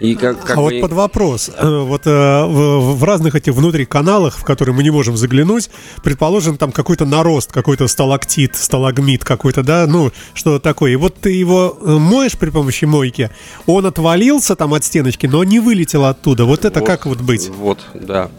И 0.00 0.14
как, 0.14 0.40
как 0.42 0.56
а 0.58 0.60
бы... 0.60 0.62
вот 0.62 0.80
под 0.80 0.92
вопрос. 0.92 1.50
Э, 1.56 1.78
вот 1.80 2.06
э, 2.06 2.10
в, 2.10 3.02
разных 3.02 3.34
этих 3.34 3.54
внутриканалах, 3.54 4.36
в 4.36 4.44
которые 4.44 4.74
мы 4.74 4.82
не 4.82 4.90
можем 4.90 5.16
заглянуть, 5.16 5.70
предположим, 6.02 6.56
там 6.56 6.72
какой-то 6.72 7.06
нарост, 7.06 7.52
какой-то 7.52 7.88
сталактит, 7.88 8.56
сталагмит 8.56 9.24
какой-то, 9.24 9.62
да, 9.62 9.86
ну, 9.86 10.12
что 10.34 10.58
такое. 10.58 10.92
И 10.92 10.96
вот 10.96 11.14
ты 11.16 11.30
его 11.30 11.78
э, 11.80 11.98
моешь 11.98 12.36
при 12.36 12.50
помощи 12.50 12.84
мойки, 12.84 13.30
он 13.66 13.86
отвалился 13.86 14.56
там 14.56 14.74
от 14.74 14.84
стеночки, 14.84 15.26
но 15.26 15.44
не 15.44 15.60
вылетел 15.60 16.04
оттуда. 16.04 16.44
Вот 16.44 16.64
это 16.64 16.80
вот, 16.80 16.86
как 16.86 17.06
вот 17.06 17.20
быть? 17.20 17.48
Вот, 17.48 17.80
да. 17.94 18.30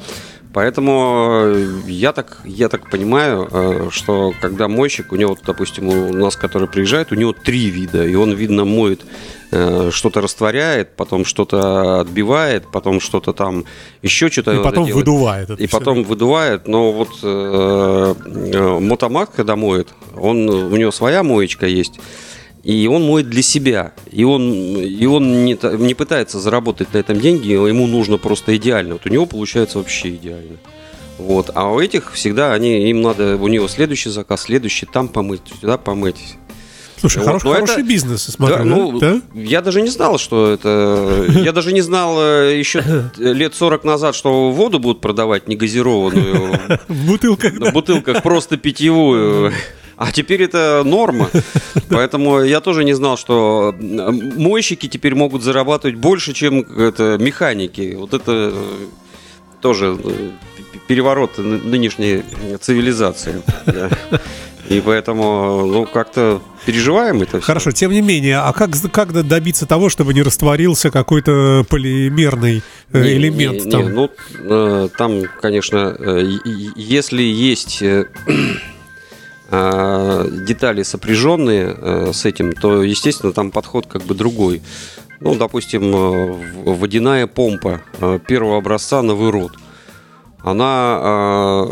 Поэтому 0.57 1.43
э, 1.43 1.81
я 1.85 2.13
так, 2.13 2.39
я 2.43 2.67
так 2.67 2.89
понимаю, 2.89 3.47
э, 3.51 3.89
что 3.91 4.33
когда 4.41 4.67
мойщик, 4.67 5.11
у 5.11 5.15
него, 5.15 5.37
допустим, 5.45 5.87
у 5.87 6.13
нас, 6.13 6.35
который 6.35 6.67
приезжает, 6.67 7.11
у 7.11 7.15
него 7.15 7.31
три 7.31 7.69
вида, 7.69 8.03
и 8.03 8.15
он, 8.15 8.33
видно, 8.33 8.65
моет, 8.65 9.05
э, 9.51 9.91
что-то 9.91 10.19
растворяет, 10.19 10.95
потом 10.95 11.25
что-то 11.25 11.99
отбивает, 11.99 12.63
потом 12.71 12.99
что-то 12.99 13.33
там 13.33 13.65
еще 14.01 14.29
что-то 14.31 14.53
И 14.53 14.63
потом 14.63 14.85
делает. 14.87 14.95
выдувает. 14.95 15.49
и 15.51 15.67
все. 15.67 15.77
потом 15.77 16.03
выдувает, 16.03 16.67
но 16.67 16.91
вот 16.91 17.09
э, 17.21 18.79
мотомат, 18.79 19.29
когда 19.35 19.55
моет, 19.55 19.89
он, 20.15 20.49
у 20.49 20.75
него 20.75 20.91
своя 20.91 21.21
моечка 21.21 21.67
есть, 21.67 21.99
и 22.67 22.86
он 22.88 23.03
моет 23.03 23.29
для 23.29 23.41
себя. 23.41 23.93
И 24.12 24.25
он, 24.25 24.77
и 24.77 25.05
он 25.05 25.45
не, 25.45 25.57
не 25.77 25.93
пытается 25.93 26.38
заработать 26.38 26.93
на 26.93 26.97
этом 26.97 27.17
деньги, 27.17 27.47
ему 27.47 27.88
нужно 27.88 28.17
просто 28.17 28.57
идеально. 28.57 28.95
Вот 28.95 29.05
у 29.05 29.09
него 29.09 29.25
получается 29.25 29.77
вообще 29.77 30.09
идеально. 30.09 30.57
Вот. 31.17 31.50
А 31.55 31.71
у 31.71 31.79
этих 31.79 32.12
всегда 32.12 32.51
они, 32.51 32.89
им 32.89 33.01
надо, 33.01 33.38
у 33.38 33.47
него 33.47 33.69
следующий 33.69 34.09
заказ, 34.09 34.41
следующий 34.41 34.86
там 34.86 35.07
помыть, 35.07 35.43
сюда 35.62 35.77
помыть. 35.77 36.36
Слушай, 37.00 37.19
вот, 37.19 37.25
хорош, 37.25 37.43
хороший 37.43 37.71
это, 37.71 37.83
бизнес, 37.83 38.24
смотрю, 38.24 38.57
да, 38.57 38.63
ну, 38.65 39.00
да? 39.00 39.21
Я 39.33 39.62
даже 39.62 39.81
не 39.81 39.89
знал, 39.89 40.17
что 40.17 40.51
это... 40.51 41.25
Я 41.29 41.53
даже 41.53 41.71
не 41.71 41.81
знал 41.81 42.17
э, 42.19 42.57
еще 42.57 42.83
лет 43.17 43.55
40 43.55 43.86
назад, 43.86 44.13
что 44.13 44.51
воду 44.51 44.79
будут 44.79 45.00
продавать 45.00 45.47
негазированную. 45.47 46.59
В 46.89 47.07
бутылках, 47.07 47.53
В 47.53 47.71
бутылках, 47.71 48.24
просто 48.24 48.57
питьевую. 48.57 49.53
А 49.97 50.11
теперь 50.11 50.43
это 50.43 50.83
норма. 50.85 51.29
Поэтому 51.89 52.41
я 52.41 52.61
тоже 52.61 52.83
не 52.83 52.93
знал, 52.93 53.17
что 53.17 53.75
мойщики 53.79 54.87
теперь 54.87 55.15
могут 55.15 55.43
зарабатывать 55.43 55.95
больше, 55.95 56.33
чем 56.33 56.59
это, 56.59 57.17
механики. 57.19 57.95
Вот 57.97 58.13
это 58.13 58.51
э, 58.53 58.85
тоже 59.61 59.97
э, 60.01 60.29
переворот 60.87 61.37
нынешней 61.37 62.23
цивилизации. 62.61 63.41
И 64.69 64.81
поэтому, 64.81 65.65
ну, 65.65 65.85
как-то 65.85 66.41
переживаем 66.65 67.21
это. 67.21 67.37
Все. 67.37 67.47
Хорошо, 67.47 67.71
тем 67.71 67.91
не 67.91 68.01
менее, 68.01 68.39
а 68.39 68.51
как, 68.51 68.71
как 68.91 69.13
добиться 69.25 69.65
того, 69.65 69.89
чтобы 69.89 70.13
не 70.13 70.21
растворился 70.21 70.91
какой-то 70.91 71.65
полимерный 71.69 72.61
э, 72.91 73.01
не, 73.01 73.13
элемент? 73.13 73.63
Не, 73.65 73.71
там? 73.71 73.83
Не, 73.83 73.89
ну, 73.89 74.09
э, 74.39 74.89
там, 74.97 75.23
конечно, 75.41 75.95
э, 75.97 76.29
если 76.75 77.23
есть 77.23 77.81
Э, 77.81 78.05
детали 79.49 80.83
сопряженные 80.83 81.75
э, 81.77 82.11
с 82.13 82.25
этим, 82.25 82.51
то, 82.51 82.83
естественно, 82.83 83.31
там 83.31 83.51
подход 83.51 83.87
как 83.87 84.03
бы 84.03 84.13
другой. 84.13 84.61
Ну, 85.19 85.35
допустим, 85.35 85.95
э, 85.95 86.63
водяная 86.65 87.27
помпа 87.27 87.81
первого 88.27 88.57
образца 88.57 89.01
на 89.01 89.15
вырод. 89.15 89.51
Она 90.43 91.65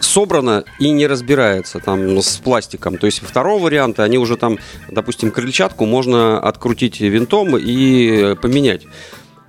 собрана 0.00 0.64
и 0.78 0.90
не 0.90 1.06
разбирается 1.06 1.78
там 1.78 2.18
с 2.18 2.38
пластиком. 2.38 2.98
То 2.98 3.06
есть 3.06 3.20
второго 3.22 3.64
варианта 3.64 4.02
они 4.02 4.18
уже 4.18 4.36
там, 4.36 4.58
допустим, 4.90 5.30
крыльчатку 5.30 5.86
можно 5.86 6.40
открутить 6.40 7.00
винтом 7.00 7.56
и 7.56 8.34
поменять. 8.36 8.86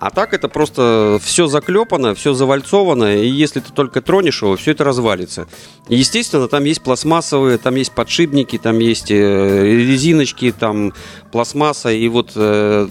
А 0.01 0.09
так 0.09 0.33
это 0.33 0.47
просто 0.47 1.19
все 1.23 1.45
заклепано, 1.45 2.15
все 2.15 2.33
завальцовано, 2.33 3.17
и 3.17 3.27
если 3.29 3.59
ты 3.59 3.71
только 3.71 4.01
тронешь 4.01 4.41
его, 4.41 4.55
все 4.55 4.71
это 4.71 4.83
развалится. 4.83 5.45
И, 5.89 5.95
естественно, 5.95 6.47
там 6.47 6.63
есть 6.63 6.81
пластмассовые, 6.81 7.59
там 7.59 7.75
есть 7.75 7.91
подшипники, 7.91 8.57
там 8.57 8.79
есть 8.79 9.11
э, 9.11 9.63
резиночки, 9.63 10.51
там 10.51 10.93
пластмасса, 11.31 11.91
и 11.91 12.07
вот... 12.07 12.31
Э, 12.35 12.87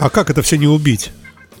а 0.00 0.08
как 0.08 0.30
это 0.30 0.40
все 0.40 0.56
не 0.56 0.66
убить? 0.66 1.12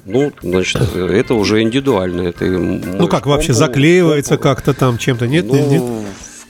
Ну, 0.06 0.32
значит, 0.40 0.80
это 0.96 1.34
уже 1.34 1.60
индивидуально. 1.60 2.22
Это 2.22 2.46
ну 2.46 3.06
как, 3.06 3.26
вообще 3.26 3.52
заклеивается 3.52 4.38
как-то 4.38 4.72
там 4.72 4.96
чем-то, 4.96 5.26
нет? 5.26 5.44
Ну, 5.44 5.68
нет? 5.68 5.82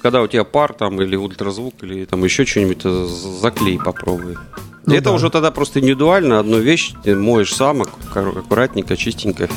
когда 0.00 0.22
у 0.22 0.28
тебя 0.28 0.44
пар 0.44 0.72
там 0.72 1.02
или 1.02 1.16
ультразвук 1.16 1.82
или 1.82 2.04
там 2.04 2.22
еще 2.22 2.44
что-нибудь, 2.44 2.82
заклей 3.40 3.80
попробуй. 3.84 4.36
Ну, 4.86 4.94
это 4.94 5.04
да. 5.04 5.12
уже 5.12 5.30
тогда 5.30 5.50
просто 5.50 5.80
индивидуально, 5.80 6.40
одну 6.40 6.58
вещь 6.58 6.92
ты 7.02 7.14
моешь 7.16 7.54
сам, 7.54 7.82
аккуратненько, 7.82 8.96
чистенько. 8.96 9.48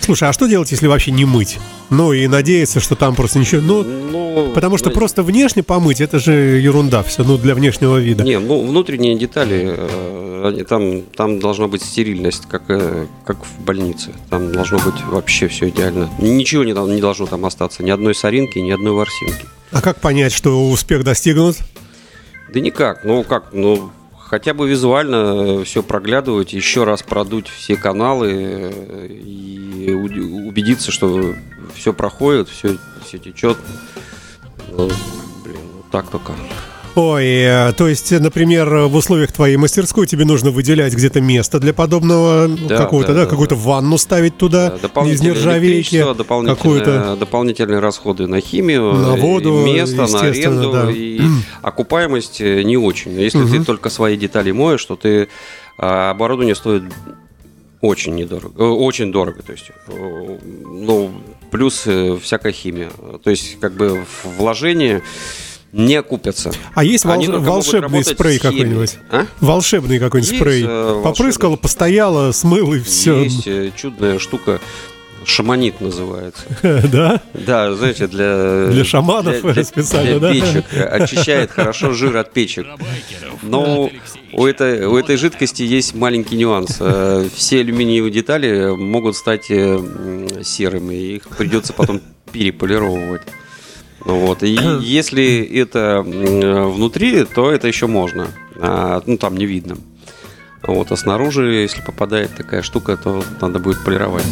Слушай, 0.00 0.28
а 0.28 0.32
что 0.32 0.46
делать, 0.46 0.70
если 0.72 0.88
вообще 0.88 1.12
не 1.12 1.24
мыть? 1.24 1.58
Ну 1.88 2.12
и 2.12 2.26
надеяться, 2.26 2.80
что 2.80 2.96
там 2.96 3.14
просто 3.14 3.38
ничего. 3.38 3.60
Ну, 3.60 3.84
ну 3.84 4.52
потому 4.52 4.76
что 4.76 4.88
ну, 4.88 4.94
просто 4.94 5.22
внешне 5.22 5.62
помыть 5.62 6.00
это 6.00 6.18
же 6.18 6.32
ерунда, 6.32 7.04
все, 7.04 7.22
ну 7.22 7.38
для 7.38 7.54
внешнего 7.54 7.98
вида. 7.98 8.24
Не, 8.24 8.40
ну 8.40 8.66
внутренние 8.66 9.16
детали, 9.16 9.76
э, 9.78 10.64
там, 10.68 11.02
там 11.02 11.38
должна 11.38 11.68
быть 11.68 11.82
стерильность, 11.82 12.46
как, 12.48 12.62
э, 12.68 13.06
как 13.24 13.44
в 13.44 13.64
больнице. 13.64 14.10
Там 14.28 14.52
должно 14.52 14.78
быть 14.78 15.00
вообще 15.06 15.46
все 15.46 15.68
идеально. 15.68 16.10
Ничего 16.18 16.64
не, 16.64 16.72
не 16.72 17.00
должно 17.00 17.26
там 17.26 17.44
остаться, 17.46 17.84
ни 17.84 17.90
одной 17.90 18.14
соринки, 18.14 18.58
ни 18.58 18.72
одной 18.72 18.92
ворсинки. 18.92 19.46
А 19.70 19.80
как 19.80 20.00
понять, 20.00 20.32
что 20.32 20.68
успех 20.68 21.04
достигнут? 21.04 21.58
Да 22.52 22.58
никак. 22.58 23.04
Ну 23.04 23.22
как, 23.22 23.52
ну 23.52 23.92
хотя 24.32 24.54
бы 24.54 24.66
визуально 24.66 25.60
э, 25.60 25.64
все 25.64 25.82
проглядывать, 25.82 26.54
еще 26.54 26.84
раз 26.84 27.02
продуть 27.02 27.48
все 27.48 27.76
каналы 27.76 28.30
э, 28.32 29.06
и 29.10 29.92
убедиться, 29.92 30.90
что 30.90 31.34
все 31.74 31.92
проходит, 31.92 32.48
все, 32.48 32.78
все 33.04 33.18
течет. 33.18 33.58
Блин, 34.70 35.58
вот 35.76 35.90
так 35.90 36.08
только. 36.08 36.32
Ой, 36.94 37.24
э, 37.24 37.72
то 37.72 37.88
есть, 37.88 38.10
например, 38.10 38.68
в 38.68 38.94
условиях 38.94 39.32
твоей 39.32 39.56
мастерской 39.56 40.06
тебе 40.06 40.26
нужно 40.26 40.50
выделять 40.50 40.94
где-то 40.94 41.22
место 41.22 41.58
для 41.58 41.72
подобного 41.72 42.48
да, 42.48 42.76
какого-то, 42.76 43.08
да, 43.08 43.14
да, 43.14 43.24
да 43.24 43.30
какую-то 43.30 43.54
да. 43.54 43.60
ванну 43.62 43.96
ставить 43.96 44.36
туда 44.36 44.74
да, 44.82 45.02
из 45.02 45.22
нержавейки, 45.22 46.04
дополнительные, 46.14 47.16
дополнительные 47.16 47.78
расходы 47.78 48.26
на 48.26 48.40
химию, 48.40 48.92
на 48.92 49.14
воду, 49.14 49.64
место, 49.64 50.06
на 50.06 50.20
аренду 50.20 50.72
да. 50.72 50.90
и 50.90 51.20
окупаемость 51.62 52.42
э, 52.42 52.62
не 52.62 52.76
очень. 52.76 53.12
Если 53.12 53.38
угу. 53.38 53.48
ты 53.48 53.64
только 53.64 53.88
свои 53.88 54.18
детали 54.18 54.50
моешь, 54.50 54.84
то 54.84 54.96
ты 54.96 55.28
а, 55.78 56.10
оборудование 56.10 56.54
стоит 56.54 56.82
очень 57.80 58.14
недорого, 58.14 58.62
э, 58.62 58.66
очень 58.66 59.10
дорого, 59.12 59.42
то 59.42 59.52
есть, 59.52 59.70
ну 59.88 61.10
плюс 61.50 61.86
всякая 62.22 62.52
химия, 62.52 62.90
то 63.22 63.30
есть 63.30 63.58
как 63.60 63.72
бы 63.72 64.04
вложение 64.24 65.02
не 65.72 65.96
окупятся. 65.96 66.52
А 66.74 66.84
есть 66.84 67.04
волш... 67.04 67.28
волшебный 67.28 68.04
спрей 68.04 68.38
какой-нибудь? 68.38 68.98
А? 69.10 69.26
Волшебный 69.40 69.98
какой-нибудь 69.98 70.30
есть, 70.30 70.42
спрей. 70.42 70.64
Э, 70.66 71.00
Попрыскал, 71.02 71.56
постояла, 71.56 72.32
смыл 72.32 72.74
и 72.74 72.80
все. 72.80 73.22
Есть 73.22 73.46
э, 73.46 73.72
чудная 73.74 74.18
штука. 74.18 74.60
Шаманит 75.24 75.80
называется. 75.80 76.42
Да? 76.92 77.22
Да, 77.32 77.74
знаете, 77.74 78.06
для... 78.06 78.66
Для 78.66 78.84
шаманов 78.84 79.40
для, 79.40 79.54
расписали, 79.54 80.18
для 80.18 80.18
да? 80.18 80.32
печек. 80.32 80.64
Очищает 80.74 81.50
хорошо 81.52 81.92
жир 81.92 82.16
от 82.18 82.32
печек. 82.32 82.66
Но 83.42 83.90
у 84.32 84.46
этой, 84.46 84.84
у 84.84 84.96
этой 84.96 85.16
жидкости 85.16 85.62
есть 85.62 85.94
маленький 85.94 86.36
нюанс. 86.36 86.76
Э, 86.80 87.26
все 87.34 87.60
алюминиевые 87.60 88.12
детали 88.12 88.74
могут 88.76 89.16
стать 89.16 89.46
серыми. 89.46 90.94
Их 90.94 91.28
придется 91.28 91.72
потом 91.72 92.02
переполировывать. 92.30 93.22
Вот. 94.04 94.42
И 94.42 94.54
если 94.80 95.44
это 95.58 96.02
внутри, 96.02 97.24
то 97.24 97.50
это 97.50 97.68
еще 97.68 97.86
можно. 97.86 98.28
А, 98.56 99.02
ну, 99.06 99.16
там 99.16 99.36
не 99.36 99.46
видно. 99.46 99.76
Вот. 100.62 100.92
А 100.92 100.96
снаружи, 100.96 101.52
если 101.52 101.82
попадает 101.82 102.34
такая 102.36 102.62
штука, 102.62 102.96
то 102.96 103.24
надо 103.40 103.58
будет 103.58 103.82
полировать. 103.84 104.24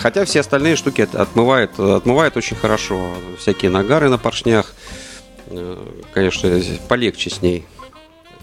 Хотя 0.00 0.24
все 0.24 0.40
остальные 0.40 0.76
штуки 0.76 1.08
отмывают, 1.12 1.78
отмывают 1.78 2.36
очень 2.36 2.56
хорошо. 2.56 3.14
Всякие 3.38 3.70
нагары 3.70 4.08
на 4.08 4.18
поршнях. 4.18 4.72
Э, 5.46 5.76
конечно, 6.12 6.60
полегче 6.88 7.30
с 7.30 7.42
ней 7.42 7.64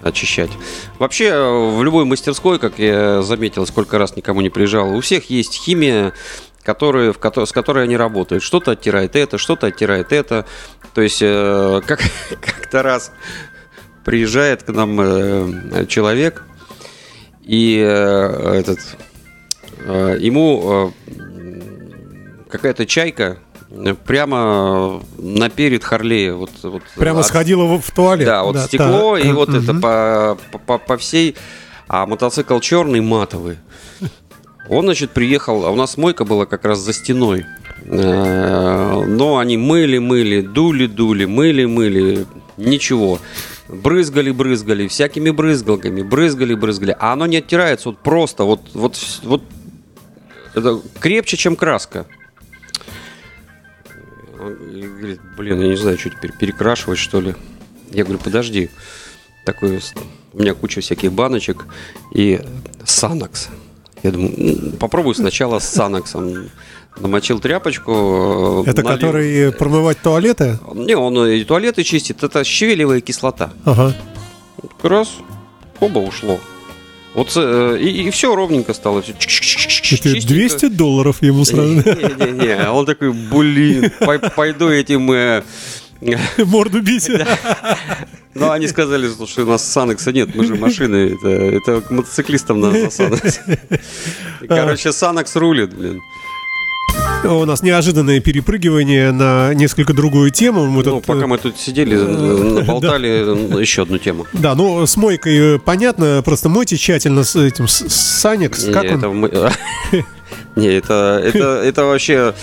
очищать. 0.01 0.51
Вообще, 0.99 1.33
в 1.33 1.81
любой 1.83 2.05
мастерской, 2.05 2.59
как 2.59 2.77
я 2.77 3.21
заметил, 3.21 3.65
сколько 3.65 3.97
раз 3.97 4.15
никому 4.15 4.41
не 4.41 4.49
приезжал, 4.49 4.95
у 4.95 5.01
всех 5.01 5.29
есть 5.29 5.53
химия, 5.53 6.13
которые, 6.65 7.13
в, 7.13 7.19
с 7.45 7.51
которой 7.51 7.83
они 7.85 7.95
работают. 7.95 8.43
Что-то 8.43 8.71
оттирает 8.71 9.15
это, 9.15 9.37
что-то 9.37 9.67
оттирает 9.67 10.11
это. 10.11 10.45
То 10.93 11.01
есть 11.01 11.19
э, 11.21 11.81
как, 11.87 12.01
как-то 12.41 12.81
раз 12.83 13.11
приезжает 14.03 14.63
к 14.63 14.69
нам 14.69 14.99
э, 14.99 15.85
человек, 15.87 16.43
и 17.43 17.77
э, 17.79 18.53
этот, 18.59 18.79
э, 19.85 20.17
ему 20.19 20.91
э, 21.07 22.45
какая-то 22.49 22.85
чайка 22.85 23.37
прямо 24.05 25.01
наперед 25.17 25.83
Харлея. 25.83 26.33
Вот, 26.33 26.51
вот 26.63 26.81
Прямо 26.95 27.19
от- 27.19 27.27
сходила 27.27 27.77
в, 27.77 27.91
туалет. 27.91 28.25
Да, 28.25 28.43
вот 28.43 28.53
Да, 28.55 28.65
стекло, 28.67 29.17
так. 29.17 29.25
и 29.25 29.31
вот 29.31 29.49
это 29.49 29.73
Мгм. 29.73 29.81
по, 29.81 30.37
по, 30.65 30.77
по 30.77 30.97
всей... 30.97 31.35
А 31.87 32.07
мотоцикл 32.07 32.57
черный, 32.61 32.99
матовый. 33.01 33.57
Он, 34.69 34.85
значит, 34.85 35.11
приехал, 35.11 35.65
а 35.65 35.71
у 35.71 35.75
нас 35.75 35.97
мойка 35.97 36.25
была 36.25 36.45
как 36.45 36.65
раз 36.65 36.79
за 36.79 36.93
стеной. 36.93 37.45
Э, 37.85 39.03
Но 39.05 39.37
они 39.37 39.57
мыли, 39.57 39.99
мыли, 39.99 40.41
дули, 40.41 40.87
дули, 40.87 41.25
мыли, 41.25 41.65
мыли. 41.65 42.25
Ничего. 42.57 43.19
Брызгали, 43.67 44.31
брызгали, 44.31 44.87
всякими 44.87 45.29
брызгалками, 45.29 46.01
брызгали, 46.01 46.55
брызгали. 46.55 46.95
А 46.99 47.13
оно 47.13 47.25
не 47.25 47.37
оттирается, 47.37 47.89
вот 47.89 47.99
просто, 47.99 48.43
вот, 48.43 48.61
вот, 48.73 48.97
вот 49.23 49.43
это 50.53 50.81
крепче, 50.99 51.37
чем 51.37 51.55
краска. 51.55 52.05
Он 54.39 54.55
говорит, 54.55 55.19
блин, 55.37 55.61
я 55.61 55.67
не 55.69 55.75
знаю, 55.77 55.97
что 55.97 56.09
теперь, 56.09 56.31
перекрашивать, 56.31 56.99
что 56.99 57.19
ли? 57.21 57.35
Я 57.91 58.03
говорю, 58.03 58.19
подожди. 58.23 58.69
Такой, 59.45 59.79
у 60.33 60.39
меня 60.39 60.53
куча 60.53 60.81
всяких 60.81 61.11
баночек 61.11 61.65
и 62.13 62.41
Санакс. 62.83 63.49
Я 64.05 64.11
думаю, 64.11 64.33
«М, 64.37 64.71
попробую 64.79 65.15
сначала 65.15 65.57
с 65.59 65.67
Санаксом. 65.67 66.49
Намочил 66.99 67.39
тряпочку. 67.39 68.63
э, 68.65 68.69
Это 68.69 68.83
налил. 68.83 68.97
который 68.99 69.51
промывать 69.51 69.97
туалеты? 70.01 70.59
Не, 70.75 70.95
он 70.95 71.17
и 71.27 71.43
туалеты 71.43 71.83
чистит. 71.83 72.23
Это 72.23 72.43
щавелевая 72.43 73.01
кислота. 73.01 73.51
Ага. 73.65 73.95
Как 74.81 74.91
раз 74.91 75.09
оба 75.79 75.97
ушло. 75.99 76.39
Вот 77.15 77.33
э, 77.35 77.77
и, 77.81 78.09
все 78.11 78.35
ровненько 78.35 78.73
стало. 78.73 79.01
Все 79.01 79.95
Это 79.95 80.27
200 80.27 80.67
долларов 80.69 81.23
ему 81.23 81.45
сразу. 81.45 81.73
Не-не-не, 81.73 82.53
а 82.63 82.71
он 82.73 82.85
такой, 82.85 83.11
блин, 83.11 83.91
пой- 84.01 84.19
пойду 84.35 84.69
этим... 84.69 85.09
э, 86.05 86.17
Морду 86.45 86.81
бить. 86.81 87.09
Ну, 88.37 88.51
они 88.51 88.67
сказали, 88.67 89.07
что 89.25 89.43
у 89.43 89.45
нас 89.45 89.63
Санекса 89.63 90.11
нет, 90.11 90.35
мы 90.35 90.43
же 90.43 90.55
машины, 90.55 91.13
это, 91.15 91.29
это 91.29 91.79
к 91.79 91.89
мотоциклистам 91.89 92.59
надо 92.59 92.91
Санекс. 92.91 93.39
Короче, 94.49 94.91
Санекс 94.91 95.37
рулит, 95.37 95.73
блин. 95.73 96.01
У 97.23 97.45
нас 97.45 97.63
неожиданное 97.63 98.19
перепрыгивание 98.19 99.13
на 99.13 99.53
несколько 99.53 99.93
другую 99.93 100.31
тему. 100.31 100.65
Мы 100.65 100.83
Ну, 100.83 100.95
тут, 100.95 101.05
пока 101.05 101.21
э, 101.23 101.27
мы 101.27 101.37
тут 101.37 101.57
сидели, 101.57 101.97
э, 101.97 102.63
болтали 102.65 103.07
еще 103.61 103.83
одну 103.83 103.97
тему. 103.99 104.27
Да, 104.33 104.53
ну 104.53 104.85
с 104.85 104.97
мойкой 104.97 105.55
э, 105.55 105.59
понятно, 105.59 106.21
просто 106.23 106.49
мойте 106.49 106.75
тщательно 106.75 107.23
с 107.23 107.37
этим 107.37 107.69
с- 107.69 107.87
с 107.87 108.19
Санекс. 108.19 108.65
Не, 108.65 108.73
Как 108.73 108.83
он? 108.83 108.97
это 108.97 110.05
Не, 110.55 110.67
это, 110.67 111.21
это, 111.23 111.61
это 111.63 111.85
вообще 111.85 112.33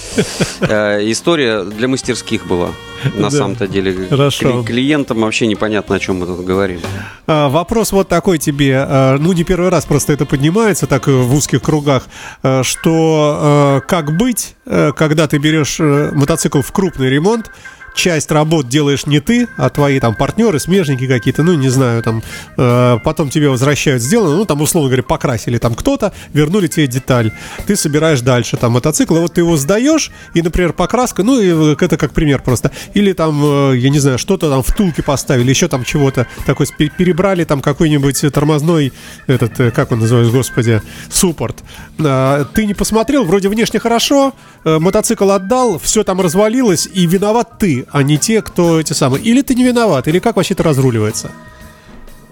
э, 0.60 1.10
история 1.10 1.64
для 1.64 1.88
мастерских 1.88 2.46
была. 2.46 2.68
На 3.14 3.22
Да. 3.22 3.30
самом-то 3.30 3.66
деле. 3.66 4.06
Хорошо. 4.08 4.60
Кли- 4.60 4.64
Клиентам 4.66 5.20
вообще 5.22 5.46
непонятно, 5.48 5.96
о 5.96 5.98
чем 5.98 6.16
мы 6.20 6.26
тут 6.26 6.44
говорим. 6.44 6.80
А, 7.26 7.48
Вопрос 7.48 7.90
вот 7.92 8.08
такой 8.08 8.38
тебе, 8.38 8.76
а, 8.86 9.16
ну 9.18 9.32
не 9.32 9.42
первый 9.44 9.70
раз 9.70 9.86
просто 9.86 10.12
это 10.12 10.24
поднимается 10.26 10.86
так 10.86 11.08
э, 11.08 11.10
в 11.12 11.34
узких 11.34 11.62
кругах, 11.62 12.04
а, 12.42 12.62
что 12.62 13.80
э, 13.82 13.88
как 13.88 14.16
быть, 14.16 14.54
э, 14.66 14.92
когда 14.96 15.26
ты 15.26 15.38
берешь 15.38 15.78
мотоцикл 15.80 16.60
в 16.60 16.70
крупный 16.70 17.08
ремонт, 17.10 17.50
часть 17.94 18.30
работ 18.30 18.68
делаешь 18.68 19.06
не 19.06 19.20
ты, 19.20 19.48
а 19.56 19.70
твои 19.70 20.00
там 20.00 20.14
партнеры, 20.14 20.58
смежники 20.58 21.06
какие-то, 21.06 21.42
ну 21.42 21.54
не 21.54 21.68
знаю, 21.68 22.02
там 22.02 22.22
э, 22.56 22.98
потом 23.04 23.30
тебе 23.30 23.48
возвращают 23.48 24.02
сделано, 24.02 24.36
ну 24.36 24.44
там 24.44 24.60
условно 24.60 24.88
говоря 24.88 25.02
покрасили 25.02 25.58
там 25.58 25.74
кто-то, 25.74 26.12
вернули 26.32 26.66
тебе 26.66 26.86
деталь, 26.86 27.32
ты 27.66 27.76
собираешь 27.76 28.20
дальше 28.20 28.56
там 28.56 28.72
мотоцикл, 28.72 29.16
и 29.16 29.20
вот 29.20 29.34
ты 29.34 29.40
его 29.40 29.56
сдаешь 29.56 30.10
и, 30.34 30.42
например, 30.42 30.72
покраска, 30.72 31.22
ну 31.22 31.40
и 31.40 31.74
это 31.80 31.96
как 31.96 32.12
пример 32.12 32.42
просто, 32.42 32.70
или 32.94 33.12
там 33.12 33.40
э, 33.72 33.76
я 33.78 33.90
не 33.90 33.98
знаю, 33.98 34.18
что-то 34.18 34.50
там 34.50 34.62
втулки 34.62 35.00
поставили, 35.00 35.50
еще 35.50 35.68
там 35.68 35.84
чего-то 35.84 36.26
такое 36.46 36.66
спе- 36.66 36.90
перебрали 36.96 37.44
там 37.44 37.60
какой-нибудь 37.60 38.32
тормозной 38.32 38.92
этот 39.26 39.58
э, 39.60 39.70
как 39.70 39.92
он 39.92 40.00
называется, 40.00 40.32
господи, 40.32 40.82
суппорт. 41.10 41.62
А, 41.98 42.44
ты 42.44 42.66
не 42.66 42.74
посмотрел, 42.74 43.24
вроде 43.24 43.48
внешне 43.48 43.80
хорошо, 43.80 44.34
э, 44.64 44.78
мотоцикл 44.78 45.30
отдал, 45.30 45.78
все 45.78 46.04
там 46.04 46.20
развалилось, 46.20 46.88
и 46.92 47.06
виноват 47.06 47.58
ты, 47.58 47.81
а 47.90 48.02
не 48.02 48.18
те, 48.18 48.42
кто 48.42 48.80
эти 48.80 48.92
самые. 48.92 49.22
Или 49.22 49.42
ты 49.42 49.54
не 49.54 49.64
виноват, 49.64 50.08
или 50.08 50.18
как 50.18 50.36
вообще 50.36 50.54
это 50.54 50.62
разруливается? 50.62 51.30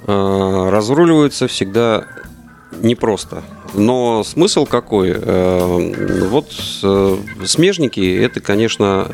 Э, 0.07 0.69
разруливаются 0.71 1.47
всегда 1.47 2.05
непросто. 2.83 3.43
Но 3.75 4.25
смысл 4.25 4.67
какой? 4.67 5.13
Э, 5.15 6.27
Вот 6.29 6.53
э, 6.83 7.17
смежники, 7.45 8.19
это, 8.19 8.41
конечно, 8.41 9.09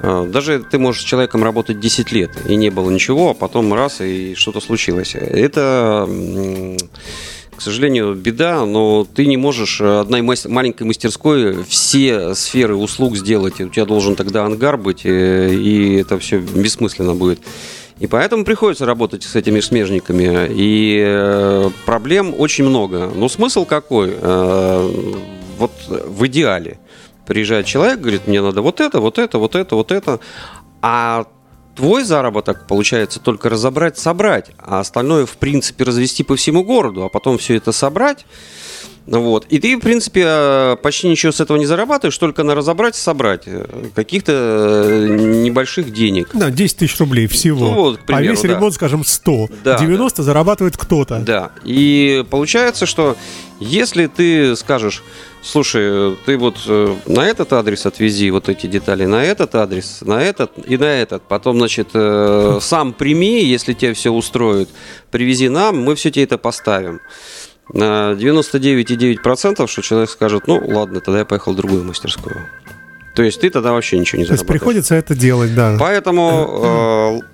э, 0.00 0.26
даже 0.28 0.60
ты 0.60 0.78
можешь 0.78 1.02
с 1.02 1.04
человеком 1.04 1.42
работать 1.42 1.80
10 1.80 2.12
лет, 2.12 2.30
и 2.46 2.56
не 2.56 2.70
было 2.70 2.90
ничего, 2.90 3.30
а 3.30 3.34
потом 3.34 3.72
раз, 3.72 4.00
и 4.00 4.34
что-то 4.34 4.60
случилось. 4.60 5.14
Это, 5.14 6.08
к 7.56 7.60
сожалению, 7.60 8.14
беда, 8.14 8.64
но 8.66 9.04
ты 9.04 9.26
не 9.26 9.36
можешь 9.36 9.80
одной 9.80 10.22
мас- 10.22 10.46
маленькой 10.46 10.84
мастерской 10.84 11.62
все 11.64 12.34
сферы 12.34 12.76
услуг 12.76 13.16
сделать. 13.16 13.60
У 13.60 13.68
тебя 13.68 13.84
должен 13.84 14.16
тогда 14.16 14.44
ангар 14.44 14.76
быть, 14.76 15.02
э, 15.04 15.54
и 15.54 15.96
это 15.96 16.18
все 16.18 16.38
бессмысленно 16.38 17.14
будет. 17.14 17.40
И 18.00 18.06
поэтому 18.06 18.44
приходится 18.44 18.86
работать 18.86 19.22
с 19.22 19.36
этими 19.36 19.60
смежниками. 19.60 20.48
И 20.50 21.02
э, 21.04 21.70
проблем 21.86 22.34
очень 22.36 22.64
много. 22.64 23.10
Но 23.14 23.28
смысл 23.28 23.64
какой? 23.64 24.14
Э, 24.20 24.90
вот 25.58 25.72
в 25.88 26.26
идеале 26.26 26.78
приезжает 27.26 27.66
человек, 27.66 28.00
говорит, 28.00 28.26
мне 28.26 28.42
надо 28.42 28.62
вот 28.62 28.80
это, 28.80 29.00
вот 29.00 29.18
это, 29.18 29.38
вот 29.38 29.54
это, 29.54 29.76
вот 29.76 29.92
это. 29.92 30.20
А 30.82 31.26
твой 31.74 32.04
заработок 32.04 32.66
получается 32.66 33.20
только 33.20 33.48
разобрать, 33.48 33.98
собрать, 33.98 34.50
а 34.58 34.80
остальное, 34.80 35.26
в 35.26 35.36
принципе, 35.36 35.84
развести 35.84 36.22
по 36.22 36.36
всему 36.36 36.64
городу, 36.64 37.04
а 37.04 37.08
потом 37.08 37.38
все 37.38 37.56
это 37.56 37.72
собрать. 37.72 38.24
Вот. 39.06 39.44
И 39.50 39.58
ты, 39.58 39.76
в 39.76 39.80
принципе, 39.80 40.24
э, 40.26 40.76
почти 40.82 41.08
ничего 41.08 41.30
с 41.30 41.40
этого 41.40 41.58
не 41.58 41.66
зарабатываешь, 41.66 42.16
только 42.16 42.42
на 42.42 42.54
разобрать 42.54 42.96
и 42.96 42.98
собрать 42.98 43.42
э, 43.44 43.66
каких-то 43.94 44.32
э, 44.32 45.08
небольших 45.08 45.92
денег. 45.92 46.30
Да, 46.32 46.50
10 46.50 46.78
тысяч 46.78 46.98
рублей 46.98 47.26
всего. 47.26 47.66
Ну 47.66 47.74
вот, 47.74 47.98
к 47.98 48.00
а 48.04 48.06
примеру, 48.06 48.30
весь 48.30 48.40
да. 48.40 48.48
ремонт, 48.48 48.74
скажем, 48.74 49.04
100. 49.04 49.48
Да, 49.62 49.78
90 49.78 50.22
зарабатывает 50.22 50.78
кто-то. 50.78 51.18
Да. 51.18 51.50
И 51.64 52.24
получается, 52.30 52.86
что 52.86 53.16
если 53.60 54.06
ты 54.06 54.56
скажешь, 54.56 55.02
слушай, 55.44 56.16
ты 56.26 56.36
вот 56.38 56.56
э, 56.66 56.96
на 57.06 57.26
этот 57.26 57.52
адрес 57.52 57.86
отвези 57.86 58.30
вот 58.30 58.48
эти 58.48 58.66
детали, 58.66 59.04
на 59.04 59.22
этот 59.22 59.54
адрес, 59.54 60.00
на 60.00 60.22
этот 60.22 60.52
и 60.66 60.76
на 60.76 60.84
этот, 60.84 61.22
потом, 61.22 61.58
значит, 61.58 61.88
э, 61.94 62.58
сам 62.62 62.92
прими, 62.92 63.44
если 63.44 63.74
тебе 63.74 63.92
все 63.94 64.10
устроит, 64.10 64.68
привези 65.10 65.48
нам, 65.48 65.82
мы 65.82 65.94
все 65.94 66.10
тебе 66.10 66.24
это 66.24 66.38
поставим. 66.38 67.00
На 67.72 68.12
99,9% 68.12 69.66
что 69.66 69.82
человек 69.82 70.10
скажет, 70.10 70.46
ну 70.46 70.62
ладно, 70.66 71.00
тогда 71.00 71.20
я 71.20 71.24
поехал 71.24 71.52
в 71.52 71.56
другую 71.56 71.84
мастерскую. 71.84 72.36
То 73.14 73.22
есть 73.22 73.40
ты 73.40 73.48
тогда 73.48 73.72
вообще 73.72 73.98
ничего 73.98 74.20
не 74.20 74.26
То 74.26 74.32
есть 74.32 74.46
приходится 74.46 74.94
это 74.96 75.14
делать, 75.14 75.54
да. 75.54 75.76
Поэтому 75.78 77.20
э, 77.22 77.33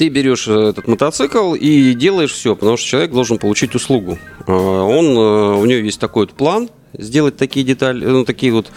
ты 0.00 0.08
берешь 0.08 0.48
э, 0.48 0.70
этот 0.70 0.88
мотоцикл 0.88 1.52
и 1.52 1.92
делаешь 1.92 2.32
все, 2.32 2.56
потому 2.56 2.78
что 2.78 2.88
человек 2.88 3.10
должен 3.10 3.36
получить 3.36 3.74
услугу. 3.74 4.18
Э, 4.46 4.50
Он, 4.50 5.04
э, 5.04 5.60
у 5.60 5.64
него 5.66 5.80
есть 5.80 6.00
такой 6.00 6.24
вот 6.24 6.34
план 6.34 6.70
сделать 6.94 7.36
такие 7.36 7.66
детали, 7.66 8.06
ну, 8.06 8.24
такие 8.24 8.50
вот 8.50 8.72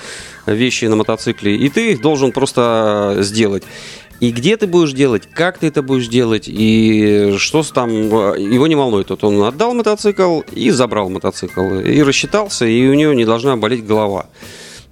вещи 0.46 0.84
на 0.84 0.98
мотоцикле, 0.98 1.56
и 1.56 1.70
ты 1.70 1.92
их 1.92 2.02
должен 2.02 2.34
просто 2.34 3.20
сделать. 3.22 3.64
И 4.20 4.34
где 4.34 4.58
ты 4.58 4.68
будешь 4.68 4.92
делать, 4.92 5.24
как 5.34 5.60
ты 5.60 5.68
это 5.68 5.82
будешь 5.82 6.10
делать, 6.10 6.50
и 6.50 7.36
что 7.38 7.64
там, 7.64 7.90
его 7.90 8.68
не 8.68 8.76
волнует. 8.76 9.10
Вот 9.10 9.24
он 9.24 9.42
отдал 9.44 9.74
мотоцикл 9.74 10.42
и 10.52 10.72
забрал 10.72 11.10
мотоцикл, 11.10 11.80
и 11.80 12.02
рассчитался, 12.02 12.66
и 12.66 12.86
у 12.86 12.96
него 12.96 13.14
не 13.14 13.24
должна 13.24 13.56
болеть 13.56 13.86
голова. 13.86 14.26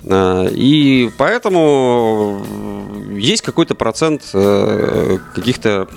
И 0.10 1.12
поэтому 1.18 2.42
есть 3.18 3.42
какой-то 3.44 3.76
процент 3.76 4.24
каких-то 5.36 5.88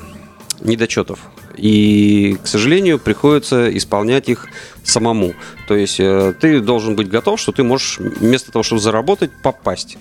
недочетов. 0.61 1.19
И, 1.57 2.37
к 2.43 2.47
сожалению, 2.47 2.99
приходится 2.99 3.75
исполнять 3.77 4.29
их 4.29 4.47
самому. 4.83 5.35
То 5.69 5.77
есть 5.77 6.01
э, 6.01 6.35
ты 6.41 6.61
должен 6.61 6.97
быть 6.97 7.09
готов, 7.09 7.41
что 7.41 7.53
ты 7.53 7.63
можешь 7.63 7.99
вместо 7.99 8.53
того, 8.53 8.63
чтобы 8.63 8.81
заработать, 8.81 9.31
попасть. 9.43 9.97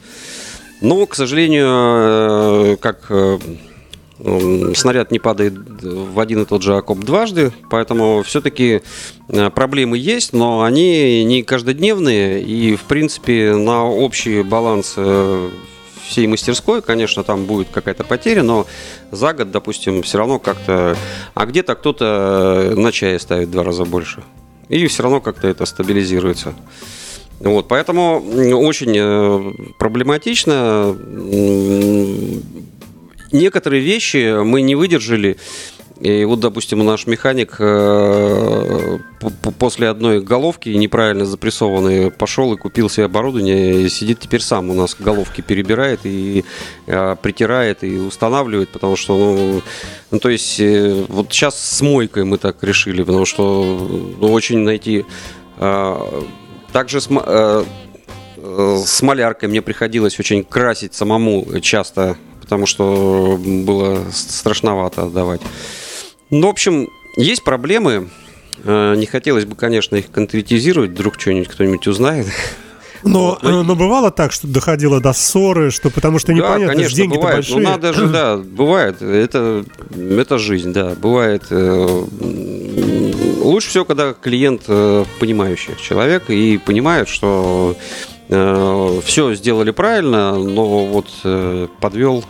Но, 0.82 1.06
к 1.06 1.16
сожалению, 1.16 1.68
э, 1.70 2.78
как 2.80 3.06
э, 3.10 3.38
снаряд 4.76 5.12
не 5.12 5.20
падает 5.20 5.54
в 5.54 6.20
один 6.20 6.44
и 6.44 6.46
тот 6.46 6.64
же 6.64 6.76
окоп 6.76 7.00
дважды, 7.00 7.52
поэтому 7.70 8.24
все-таки 8.24 8.82
проблемы 9.54 9.98
есть, 9.98 10.34
но 10.34 10.64
они 10.64 11.24
не 11.26 11.44
каждодневные, 11.44 12.42
и, 12.42 12.76
в 12.76 12.84
принципе, 12.84 13.54
на 13.56 13.84
общий 13.84 14.42
баланс 14.44 14.96
всей 16.08 16.28
мастерской, 16.28 16.82
конечно, 16.82 17.24
там 17.24 17.46
будет 17.46 17.70
какая-то 17.70 18.04
потеря, 18.04 18.44
но 18.44 18.68
за 19.12 19.34
год, 19.34 19.52
допустим, 19.52 20.04
все 20.04 20.18
равно 20.18 20.40
как-то... 20.40 20.96
А 21.34 21.46
где-то 21.46 21.76
кто-то 21.76 22.74
на 22.76 22.92
чае 22.92 23.20
ставит 23.20 23.52
два 23.52 23.64
раза 23.64 23.86
больше. 23.86 24.24
И 24.70 24.88
все 24.88 25.04
равно 25.04 25.22
как-то 25.22 25.48
это 25.48 25.66
стабилизируется. 25.66 26.54
Вот, 27.40 27.68
поэтому 27.68 28.24
очень 28.58 28.96
э, 28.96 29.74
проблематично. 29.78 30.96
Некоторые 33.32 33.82
вещи 33.82 34.42
мы 34.44 34.62
не 34.62 34.76
выдержали. 34.76 35.38
И 36.04 36.26
вот, 36.26 36.42
допустим, 36.42 36.80
наш 36.80 37.08
механик 37.08 37.56
э, 37.60 38.98
после 39.58 39.88
одной 39.88 40.20
головки 40.20 40.68
неправильно 40.68 41.26
запрессованной 41.26 42.12
пошел 42.12 42.54
и 42.54 42.58
купил 42.58 42.90
себе 42.90 43.06
оборудование 43.06 43.84
и 43.84 43.90
сидит 43.90 44.20
теперь 44.20 44.42
сам 44.42 44.70
у 44.70 44.74
нас 44.74 44.98
головки 45.00 45.40
перебирает 45.40 46.02
и 46.04 46.44
э, 46.88 47.16
притирает 47.22 47.86
и 47.86 48.00
устанавливает, 48.00 48.68
потому 48.74 48.98
что, 48.98 49.16
ну, 49.16 49.62
ну 50.12 50.20
то 50.20 50.28
есть, 50.28 50.60
э, 50.60 51.06
вот 51.08 51.32
сейчас 51.32 51.58
с 51.58 51.82
мойкой 51.82 52.26
мы 52.26 52.38
так 52.38 52.62
решили, 52.64 53.02
потому 53.02 53.24
что 53.24 53.64
ну, 54.20 54.32
очень 54.34 54.60
найти... 54.60 55.06
Также 56.74 57.00
с, 57.00 57.08
с 57.08 59.02
маляркой 59.04 59.48
мне 59.48 59.62
приходилось 59.62 60.20
очень 60.20 60.44
красить 60.44 60.96
самому 60.96 61.46
часто, 61.62 62.18
потому 62.42 62.66
что 62.66 63.40
было 63.40 64.04
страшновато 64.12 65.04
отдавать. 65.04 65.42
Ну, 66.34 66.48
в 66.48 66.50
общем, 66.50 66.90
есть 67.16 67.44
проблемы. 67.44 68.10
Э, 68.64 68.96
не 68.96 69.06
хотелось 69.06 69.46
бы, 69.46 69.56
конечно, 69.56 69.98
их 69.98 70.10
конкретизировать, 70.10 70.90
вдруг 70.90 71.20
что-нибудь 71.20 71.48
кто-нибудь 71.48 71.86
узнает. 71.86 72.26
Но, 73.06 73.38
вот. 73.42 73.66
но 73.66 73.76
бывало 73.76 74.12
так, 74.12 74.32
что 74.32 74.48
доходило 74.48 75.02
до 75.02 75.12
ссоры, 75.12 75.72
что 75.72 75.90
потому 75.90 76.20
что 76.20 76.32
непонятно, 76.32 76.68
да, 76.68 76.74
конечно, 76.74 76.96
деньги 76.96 77.16
бывает. 77.18 77.36
большие. 77.36 77.58
Ну, 77.58 77.64
надо 77.70 77.92
же, 77.92 78.08
да, 78.08 78.38
бывает. 78.38 79.02
Это, 79.02 79.66
это 79.94 80.38
жизнь, 80.38 80.72
да, 80.72 80.96
бывает. 80.96 81.44
Э, 81.50 82.06
лучше 83.42 83.68
всего, 83.68 83.84
когда 83.84 84.14
клиент 84.14 84.62
э, 84.70 85.04
понимающий 85.20 85.76
человек 85.82 86.30
и 86.30 86.58
понимает, 86.58 87.10
что 87.10 87.76
все 88.30 89.34
сделали 89.36 89.72
правильно, 89.72 90.36
но 90.36 90.86
вот 90.86 91.08
подвел 91.82 92.24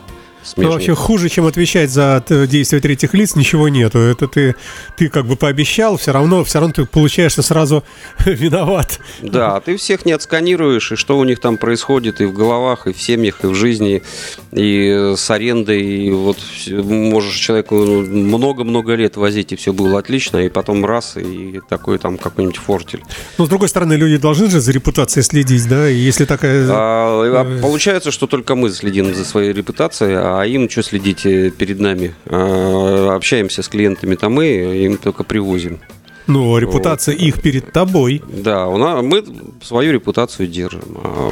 смежные. 0.44 0.68
Ну, 0.68 0.74
вообще 0.74 0.96
хуже, 0.96 1.30
чем 1.30 1.46
отвечать 1.46 1.90
за 1.90 2.24
действия 2.30 2.80
третьих 2.80 3.14
лиц, 3.14 3.36
ничего 3.36 3.70
нету. 3.70 4.00
Это 4.00 4.28
ты, 4.28 4.56
ты 4.98 5.10
как 5.10 5.26
бы 5.26 5.36
пообещал, 5.36 5.98
все 5.98 6.12
равно, 6.12 6.44
все 6.44 6.60
равно 6.60 6.74
ты 6.74 6.86
получаешься 6.86 7.42
сразу 7.42 7.84
виноват. 8.26 9.00
Да, 9.22 9.60
ты 9.60 9.78
всех 9.78 10.06
не 10.06 10.12
отсканируешь, 10.12 10.92
и 10.92 10.96
что 10.96 11.18
у 11.18 11.24
них 11.24 11.40
там 11.40 11.58
происходит 11.58 12.22
и 12.22 12.26
в 12.26 12.34
головах, 12.34 12.88
и 12.88 12.94
в 12.94 13.02
семьях, 13.02 13.44
и 13.44 13.48
в 13.48 13.56
жизни, 13.56 14.04
и 14.52 15.14
с 15.16 15.30
арендой, 15.30 15.82
и 15.82 16.12
вот 16.12 16.38
можешь 16.70 17.36
человеку 17.36 17.76
много-много 17.76 18.96
лет 18.96 19.18
возить, 19.18 19.52
и 19.52 19.56
все 19.56 19.74
было 19.74 20.00
отлично, 20.00 20.38
и 20.38 20.50
потом 20.50 20.86
раз, 20.86 21.18
и 21.18 21.62
такой 21.70 21.98
там 21.98 22.18
какой-нибудь 22.18 22.58
фортель. 22.58 23.04
Но, 23.38 23.46
с 23.46 23.50
другой 23.50 23.70
стороны, 23.70 23.94
люди 23.94 24.18
должны 24.18 24.50
же 24.50 24.60
за 24.60 24.72
репутацией 24.72 25.24
следить, 25.24 25.68
да, 25.68 25.90
и 25.90 25.96
если 25.96 26.26
такая... 26.26 26.68
А, 26.70 27.42
а 27.42 27.62
получается, 27.62 28.12
что 28.12 28.28
только 28.28 28.56
мы 28.56 28.70
следим 28.70 29.14
за 29.14 29.26
своей 29.26 29.54
репутацией, 29.54 30.16
а 30.16 30.33
а 30.40 30.46
им 30.46 30.70
что 30.70 30.84
следить 30.84 31.26
э, 31.26 31.52
перед 31.52 31.80
нами? 31.80 32.14
А, 32.26 33.16
общаемся 33.16 33.62
с 33.62 33.68
клиентами 33.68 34.16
там 34.16 34.34
мы, 34.34 34.48
им 34.48 34.98
только 34.98 35.24
привозим. 35.24 35.80
Ну, 36.28 36.58
репутация 36.58 37.16
вот. 37.16 37.22
их 37.22 37.42
перед 37.42 37.72
тобой. 37.72 38.22
Да, 38.28 38.68
у 38.68 38.78
нас, 38.78 39.04
мы 39.04 39.24
свою 39.62 39.92
репутацию 39.92 40.48
держим, 40.48 40.84
а 41.04 41.32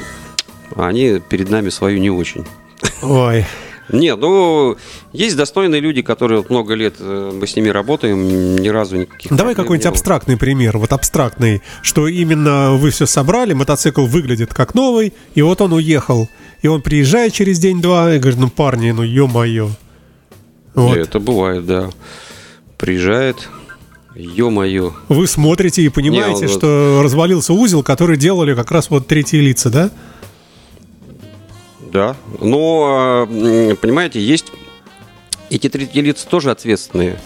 они 0.88 1.22
перед 1.30 1.50
нами 1.50 1.70
свою 1.70 2.00
не 2.00 2.10
очень. 2.10 2.46
Ой. 3.02 3.46
Нет, 3.92 4.20
ну, 4.20 4.78
есть 5.12 5.36
достойные 5.36 5.82
люди, 5.82 6.02
которые 6.02 6.40
вот 6.40 6.50
много 6.50 6.76
лет 6.76 6.96
э, 7.00 7.32
мы 7.34 7.46
с 7.46 7.56
ними 7.56 7.68
работаем, 7.68 8.56
ни 8.56 8.70
разу 8.70 8.96
никаких 8.96 9.36
Давай 9.36 9.54
какой-нибудь 9.54 9.86
абстрактный 9.86 10.38
пример, 10.38 10.78
вот 10.78 10.94
абстрактный, 10.94 11.62
что 11.82 12.08
именно 12.08 12.74
вы 12.74 12.92
все 12.92 13.06
собрали, 13.06 13.54
мотоцикл 13.54 14.06
выглядит 14.06 14.54
как 14.54 14.76
новый, 14.76 15.14
и 15.36 15.42
вот 15.42 15.60
он 15.60 15.74
уехал. 15.74 16.30
И 16.62 16.68
он 16.68 16.82
приезжает 16.82 17.34
через 17.34 17.60
день-два 17.60 18.16
и 18.16 18.20
говорит, 18.20 18.40
ну, 18.40 18.50
парни, 18.50 18.92
ну, 18.92 19.04
ё-моё. 19.04 19.70
Вот. 20.76 20.98
Это 20.98 21.20
бывает, 21.20 21.66
да. 21.66 21.90
Приезжает, 22.78 23.50
ё-моё. 24.16 24.94
Вы 25.10 25.28
смотрите 25.28 25.82
и 25.82 25.90
понимаете, 25.90 26.46
Не, 26.46 26.52
он... 26.52 26.58
что 26.58 27.02
развалился 27.04 27.54
узел, 27.54 27.84
который 27.84 28.18
делали 28.18 28.54
как 28.56 28.72
раз 28.72 28.90
вот 28.90 29.08
третьи 29.08 29.38
лица, 29.38 29.70
да? 29.70 29.92
Да. 31.92 32.16
Но, 32.40 33.28
понимаете, 33.82 34.22
есть... 34.22 34.52
Эти 35.50 35.68
третьи 35.68 36.00
лица 36.00 36.26
тоже 36.30 36.50
ответственные. 36.50 37.20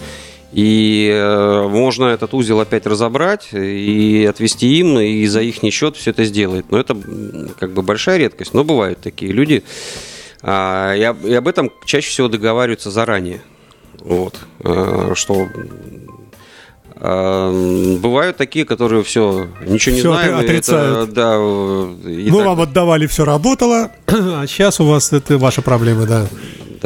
И 0.52 1.10
э, 1.12 1.68
можно 1.68 2.06
этот 2.06 2.32
узел 2.32 2.60
опять 2.60 2.86
разобрать 2.86 3.48
и 3.52 4.26
отвести 4.28 4.78
им, 4.78 4.98
и 4.98 5.26
за 5.26 5.42
их 5.42 5.56
счет 5.72 5.96
все 5.96 6.10
это 6.10 6.24
сделать. 6.24 6.66
Но 6.70 6.78
это 6.78 6.96
как 7.58 7.72
бы 7.72 7.82
большая 7.82 8.18
редкость, 8.18 8.54
но 8.54 8.64
бывают 8.64 9.00
такие 9.00 9.32
люди. 9.32 9.64
А, 10.42 10.94
и, 10.94 11.02
об, 11.02 11.48
этом 11.48 11.72
чаще 11.84 12.08
всего 12.08 12.28
договариваются 12.28 12.90
заранее. 12.90 13.42
Вот. 14.00 14.38
А, 14.62 15.12
что 15.14 15.48
а, 16.98 17.96
Бывают 17.98 18.36
такие, 18.36 18.64
которые 18.64 19.02
все, 19.02 19.48
ничего 19.66 19.94
не 19.94 20.00
все 20.00 20.12
знаем. 20.12 20.38
Отрицают. 20.38 21.10
Это, 21.10 21.12
да, 21.12 21.38
Мы 21.38 22.30
так... 22.30 22.46
вам 22.46 22.60
отдавали, 22.60 23.06
все 23.06 23.24
работало, 23.24 23.90
а 24.06 24.46
сейчас 24.46 24.80
у 24.80 24.86
вас 24.86 25.12
это 25.12 25.36
ваши 25.38 25.60
проблемы, 25.60 26.06
да. 26.06 26.26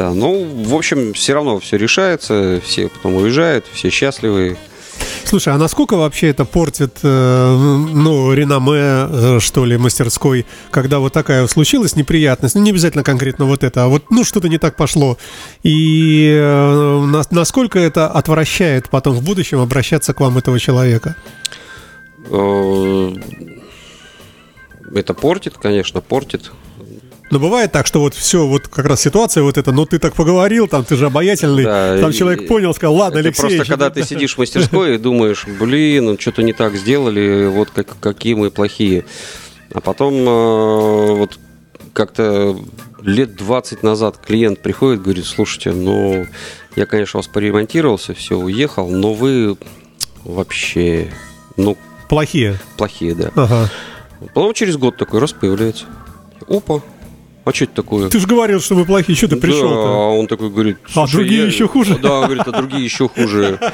Да, 0.01 0.15
ну, 0.15 0.47
в 0.65 0.75
общем, 0.75 1.13
все 1.13 1.35
равно 1.35 1.61
все 1.61 1.77
решается, 1.77 2.59
все 2.65 2.89
потом 2.89 3.17
уезжают, 3.17 3.67
все 3.71 3.91
счастливы. 3.91 4.57
Слушай, 5.25 5.53
а 5.53 5.59
насколько 5.59 5.99
вообще 5.99 6.29
это 6.29 6.47
портит, 6.47 7.01
э, 7.03 7.57
ну, 7.57 8.33
реноме, 8.33 8.79
э, 9.11 9.41
что 9.41 9.67
ли, 9.67 9.77
мастерской, 9.77 10.47
когда 10.71 11.01
вот 11.01 11.13
такая 11.13 11.47
случилась 11.49 11.97
неприятность, 11.97 12.55
ну, 12.55 12.63
не 12.63 12.71
обязательно 12.71 13.05
конкретно 13.05 13.45
вот 13.45 13.63
это, 13.63 13.85
а 13.85 13.89
вот, 13.89 14.05
ну, 14.11 14.25
что-то 14.25 14.49
не 14.49 14.57
так 14.57 14.75
пошло, 14.75 15.19
и 15.63 16.35
э, 16.35 17.25
насколько 17.31 17.79
это 17.79 18.09
отвращает 18.09 18.89
потом 18.89 19.15
в 19.15 19.23
будущем 19.23 19.61
обращаться 19.61 20.15
к 20.15 20.21
вам 20.21 20.39
этого 20.39 20.59
человека? 20.59 21.15
Это 24.95 25.13
портит, 25.13 25.59
конечно, 25.59 26.01
портит. 26.01 26.53
Но 27.31 27.39
бывает 27.39 27.71
так, 27.71 27.87
что 27.87 28.01
вот 28.01 28.15
все, 28.15 28.45
вот 28.47 28.67
как 28.67 28.87
раз 28.87 29.01
ситуация 29.01 29.45
вот 29.45 29.57
эта, 29.57 29.71
ну 29.71 29.87
ты 29.87 30.01
так 30.01 30.15
поговорил, 30.15 30.67
там 30.67 30.85
ты 30.85 30.97
же 30.97 31.07
обаятельный, 31.07 31.65
да, 31.65 31.99
там 31.99 32.13
человек 32.13 32.49
понял, 32.49 32.75
сказал, 32.75 32.97
ладно, 32.97 33.21
Алексей. 33.21 33.57
Просто 33.57 33.65
когда 33.65 33.89
ты 33.89 34.03
сидишь 34.09 34.35
в 34.35 34.39
мастерской 34.39 34.97
и 34.97 34.99
думаешь, 34.99 35.47
блин, 35.47 36.07
ну 36.07 36.19
что-то 36.19 36.43
не 36.43 36.53
так 36.53 36.75
сделали, 36.75 37.47
вот 37.47 37.71
как, 37.71 37.99
какие 38.01 38.35
мы 38.35 38.51
плохие. 38.51 39.05
А 39.73 39.81
потом 39.81 40.15
э, 40.15 41.15
вот 41.15 41.39
как-то 41.93 42.59
лет 43.03 43.37
20 43.37 43.83
назад 43.85 44.19
клиент 44.19 44.61
приходит, 44.61 45.03
говорит, 45.03 45.25
слушайте, 45.25 45.71
ну 45.71 46.27
я, 46.75 46.87
конечно, 46.87 47.19
вас 47.19 47.29
поремонтировался, 47.29 48.15
все, 48.15 48.37
уехал, 48.37 48.89
но 48.89 49.15
вы 49.15 49.57
вообще, 50.25 51.13
ну... 51.57 51.77
Плохие? 52.09 52.59
Плохие, 52.77 53.15
да. 53.15 53.31
Ага. 53.37 53.71
Потом 54.35 54.53
через 54.53 54.77
год 54.77 54.97
такой 54.97 55.21
раз 55.21 55.33
появляется. 55.33 55.87
Опа, 56.49 56.83
а 57.51 57.55
что 57.55 57.65
это 57.65 57.75
такое? 57.75 58.09
Ты 58.09 58.19
же 58.19 58.27
говорил, 58.27 58.61
что 58.61 58.75
мы 58.75 58.85
плохие, 58.85 59.17
что 59.17 59.29
ты 59.29 59.37
пришел? 59.37 59.69
Да, 59.69 59.77
а 59.77 60.09
он 60.09 60.27
такой 60.27 60.51
говорит... 60.51 60.79
А 60.95 61.07
другие 61.07 61.43
я... 61.43 61.47
еще 61.47 61.69
хуже? 61.69 61.99
Да, 62.01 62.21
он 62.21 62.25
говорит, 62.27 62.47
а 62.47 62.53
другие 62.53 62.85
еще 62.85 63.09
хуже. 63.09 63.59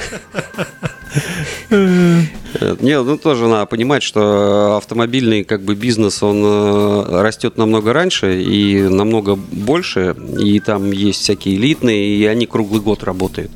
Не, 1.71 3.03
ну 3.03 3.17
тоже 3.17 3.47
надо 3.47 3.67
понимать, 3.67 4.03
что 4.03 4.77
автомобильный 4.77 5.45
как 5.45 5.62
бы 5.62 5.75
бизнес, 5.75 6.23
он 6.23 6.43
э, 6.45 7.23
растет 7.23 7.57
намного 7.57 7.93
раньше 7.93 8.43
и 8.43 8.83
намного 8.83 9.37
больше, 9.37 10.15
и 10.39 10.61
там 10.61 10.91
есть 10.91 11.23
всякие 11.23 11.57
элитные, 11.57 12.17
и 12.17 12.25
они 12.27 12.47
круглый 12.47 12.81
год 12.81 13.05
работают. 13.05 13.51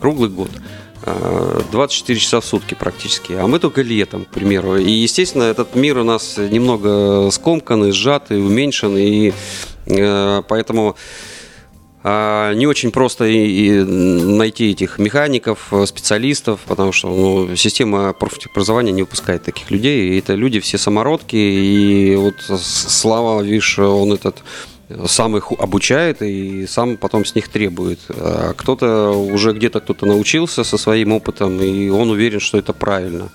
Круглый 0.00 0.30
год. 0.30 0.50
24 1.04 2.18
часа 2.18 2.40
в 2.40 2.44
сутки 2.44 2.74
практически, 2.74 3.32
а 3.32 3.46
мы 3.46 3.58
только 3.58 3.82
летом, 3.82 4.24
к 4.24 4.28
примеру. 4.28 4.76
И, 4.76 4.90
естественно, 4.90 5.44
этот 5.44 5.74
мир 5.74 5.98
у 5.98 6.04
нас 6.04 6.36
немного 6.38 7.30
сжатый, 7.92 8.44
уменьшенный, 8.44 9.08
и 9.08 9.34
э, 9.86 10.42
поэтому 10.48 10.96
э, 12.04 12.52
не 12.54 12.66
очень 12.66 12.92
просто 12.92 13.24
и, 13.24 13.36
и 13.36 13.82
найти 13.82 14.70
этих 14.70 14.98
механиков, 14.98 15.72
специалистов, 15.86 16.60
потому 16.66 16.92
что 16.92 17.08
ну, 17.08 17.56
система 17.56 18.12
профтехобразования 18.12 18.92
не 18.92 19.02
выпускает 19.02 19.42
таких 19.42 19.70
людей, 19.70 20.10
и 20.10 20.18
это 20.18 20.34
люди 20.34 20.60
все 20.60 20.78
самородки, 20.78 21.36
и 21.36 22.14
вот 22.14 22.34
Слава, 22.60 23.42
видишь, 23.42 23.78
он 23.78 24.12
этот 24.12 24.42
сам 25.06 25.36
их 25.36 25.52
обучает 25.58 26.22
и 26.22 26.66
сам 26.66 26.96
потом 26.96 27.24
с 27.24 27.34
них 27.34 27.48
требует. 27.48 28.00
А 28.08 28.54
кто-то 28.54 29.10
уже 29.10 29.52
где-то 29.52 29.80
кто-то 29.80 30.06
научился 30.06 30.64
со 30.64 30.78
своим 30.78 31.12
опытом, 31.12 31.60
и 31.60 31.88
он 31.88 32.10
уверен, 32.10 32.40
что 32.40 32.58
это 32.58 32.72
правильно. 32.72 33.30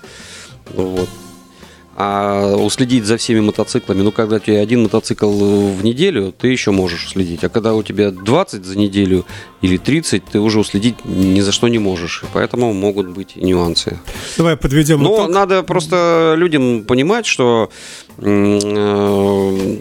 Ну 0.74 0.86
вот. 0.86 1.08
А 2.00 2.54
уследить 2.54 3.06
за 3.06 3.16
всеми 3.16 3.40
мотоциклами, 3.40 4.02
ну, 4.02 4.12
когда 4.12 4.36
у 4.36 4.38
тебя 4.38 4.60
один 4.60 4.84
мотоцикл 4.84 5.32
в 5.32 5.82
неделю, 5.82 6.32
ты 6.32 6.46
еще 6.46 6.70
можешь 6.70 7.08
следить. 7.08 7.42
А 7.42 7.48
когда 7.48 7.74
у 7.74 7.82
тебя 7.82 8.12
20 8.12 8.64
за 8.64 8.78
неделю 8.78 9.26
или 9.62 9.78
30, 9.78 10.24
ты 10.24 10.38
уже 10.38 10.60
уследить 10.60 11.04
ни 11.04 11.40
за 11.40 11.50
что 11.50 11.66
не 11.66 11.80
можешь. 11.80 12.22
И 12.22 12.26
поэтому 12.32 12.72
могут 12.72 13.08
быть 13.08 13.34
нюансы. 13.34 13.98
Давай 14.36 14.56
подведем 14.56 15.02
Но 15.02 15.16
итог. 15.16 15.30
надо 15.30 15.64
просто 15.64 16.34
людям 16.36 16.84
понимать, 16.84 17.26
что 17.26 17.68
э, 18.18 19.76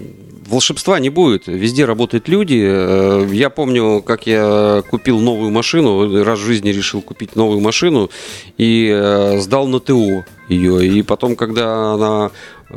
волшебства 0.48 1.00
не 1.00 1.10
будет. 1.10 1.48
Везде 1.48 1.86
работают 1.86 2.28
люди. 2.28 2.62
Э, 2.68 3.28
Я 3.32 3.50
помню, 3.50 4.02
как 4.02 4.26
я 4.28 4.84
купил 4.90 5.20
новую 5.20 5.52
машину, 5.52 6.24
раз 6.24 6.40
в 6.40 6.46
жизни 6.46 6.70
решил 6.70 7.02
купить 7.02 7.36
новую 7.36 7.60
машину 7.60 8.10
и 8.58 8.90
э, 8.94 9.40
сдал 9.40 9.68
на 9.68 9.80
ТО 9.80 10.26
ее. 10.50 10.88
И 10.88 11.02
потом, 11.04 11.36
когда 11.36 11.94
она 11.94 12.32
э, 12.70 12.76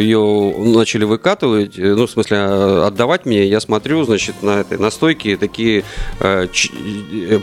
ее 0.00 0.54
начали 0.58 1.04
выкатывать, 1.04 1.76
ну, 1.76 2.06
в 2.06 2.10
смысле, 2.10 2.38
отдавать 2.86 3.26
мне, 3.26 3.46
я 3.46 3.60
смотрю, 3.60 4.04
значит, 4.04 4.42
на 4.42 4.60
этой 4.60 4.78
на 4.78 4.90
стойке 4.90 5.36
такие 5.36 5.84
э, 6.20 6.46
ч- 6.52 6.70
э, 7.30 7.40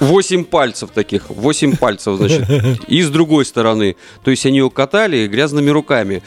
Восемь 0.00 0.44
пальцев 0.44 0.90
таких, 0.92 1.28
восемь 1.30 1.76
пальцев, 1.76 2.16
значит, 2.16 2.44
и 2.88 3.02
с 3.02 3.10
другой 3.10 3.44
стороны. 3.44 3.96
То 4.24 4.30
есть 4.30 4.44
они 4.46 4.58
ее 4.58 4.70
катали 4.70 5.26
грязными 5.28 5.70
руками. 5.70 6.22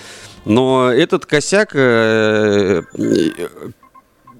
Но 0.47 0.89
этот 0.91 1.25
косяк 1.25 1.71
э, 1.73 2.81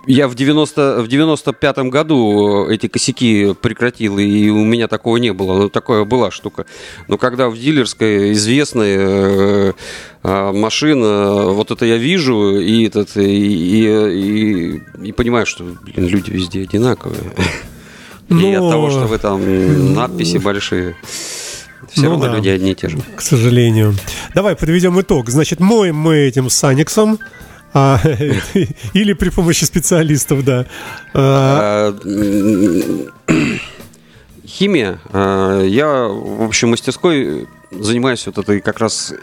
я 0.10 0.28
в, 0.30 0.36
90, 0.36 1.02
в 1.04 1.08
95-м 1.08 1.90
году 1.90 2.66
эти 2.70 2.88
косяки 2.88 3.54
прекратил, 3.62 4.18
и 4.18 4.50
у 4.50 4.64
меня 4.64 4.88
такого 4.88 5.18
не 5.18 5.34
было. 5.34 5.58
Ну, 5.58 5.70
такое 5.70 6.06
была 6.06 6.32
штука. 6.32 6.66
Но 7.10 7.18
когда 7.18 7.50
в 7.50 7.58
дилерской 7.58 8.32
известная 8.32 8.98
э, 9.00 9.74
э, 10.24 10.52
машина, 10.54 11.48
вот 11.52 11.72
это 11.72 11.86
я 11.86 11.98
вижу, 11.98 12.58
и, 12.58 12.88
этот, 12.88 13.18
и, 13.18 13.22
и, 13.22 13.86
и- 14.78 14.82
и 15.04 15.12
понимаю, 15.12 15.46
что 15.46 15.66
блин, 15.66 16.08
люди 16.08 16.32
везде 16.32 16.62
одинаковые. 16.64 17.20
И 18.30 18.34
Ну, 18.34 18.66
от 18.66 18.72
того, 18.72 18.90
что 18.90 19.08
вы 19.08 19.18
там 19.18 19.94
надписи 19.94 20.38
большие, 20.38 20.96
все 21.92 22.02
Ну 22.04 22.10
равно 22.12 22.26
да. 22.28 22.36
люди 22.36 22.50
одни 22.50 22.72
и 22.72 22.76
те 22.76 22.90
же. 22.90 22.98
к 23.16 23.22
сожалению. 23.22 23.96
Давай 24.36 24.56
подведем 24.56 25.00
итог. 25.00 25.30
Значит, 25.30 25.60
моем 25.60 25.96
мы 25.96 26.16
этим 26.18 26.50
Саниксом. 26.50 27.20
а, 27.74 28.00
или 28.94 29.14
при 29.14 29.30
помощи 29.30 29.64
специалистов, 29.66 30.44
да. 30.44 30.66
А, 31.14 31.94
А, 31.94 33.38
Химия. 34.46 35.00
А, 35.12 35.64
Я, 35.64 36.08
в 36.08 36.44
общем, 36.44 36.70
мастерской 36.70 37.48
занимаюсь 37.72 38.26
вот 38.26 38.38
этой 38.38 38.62
как 38.62 38.80
раз 38.80 39.14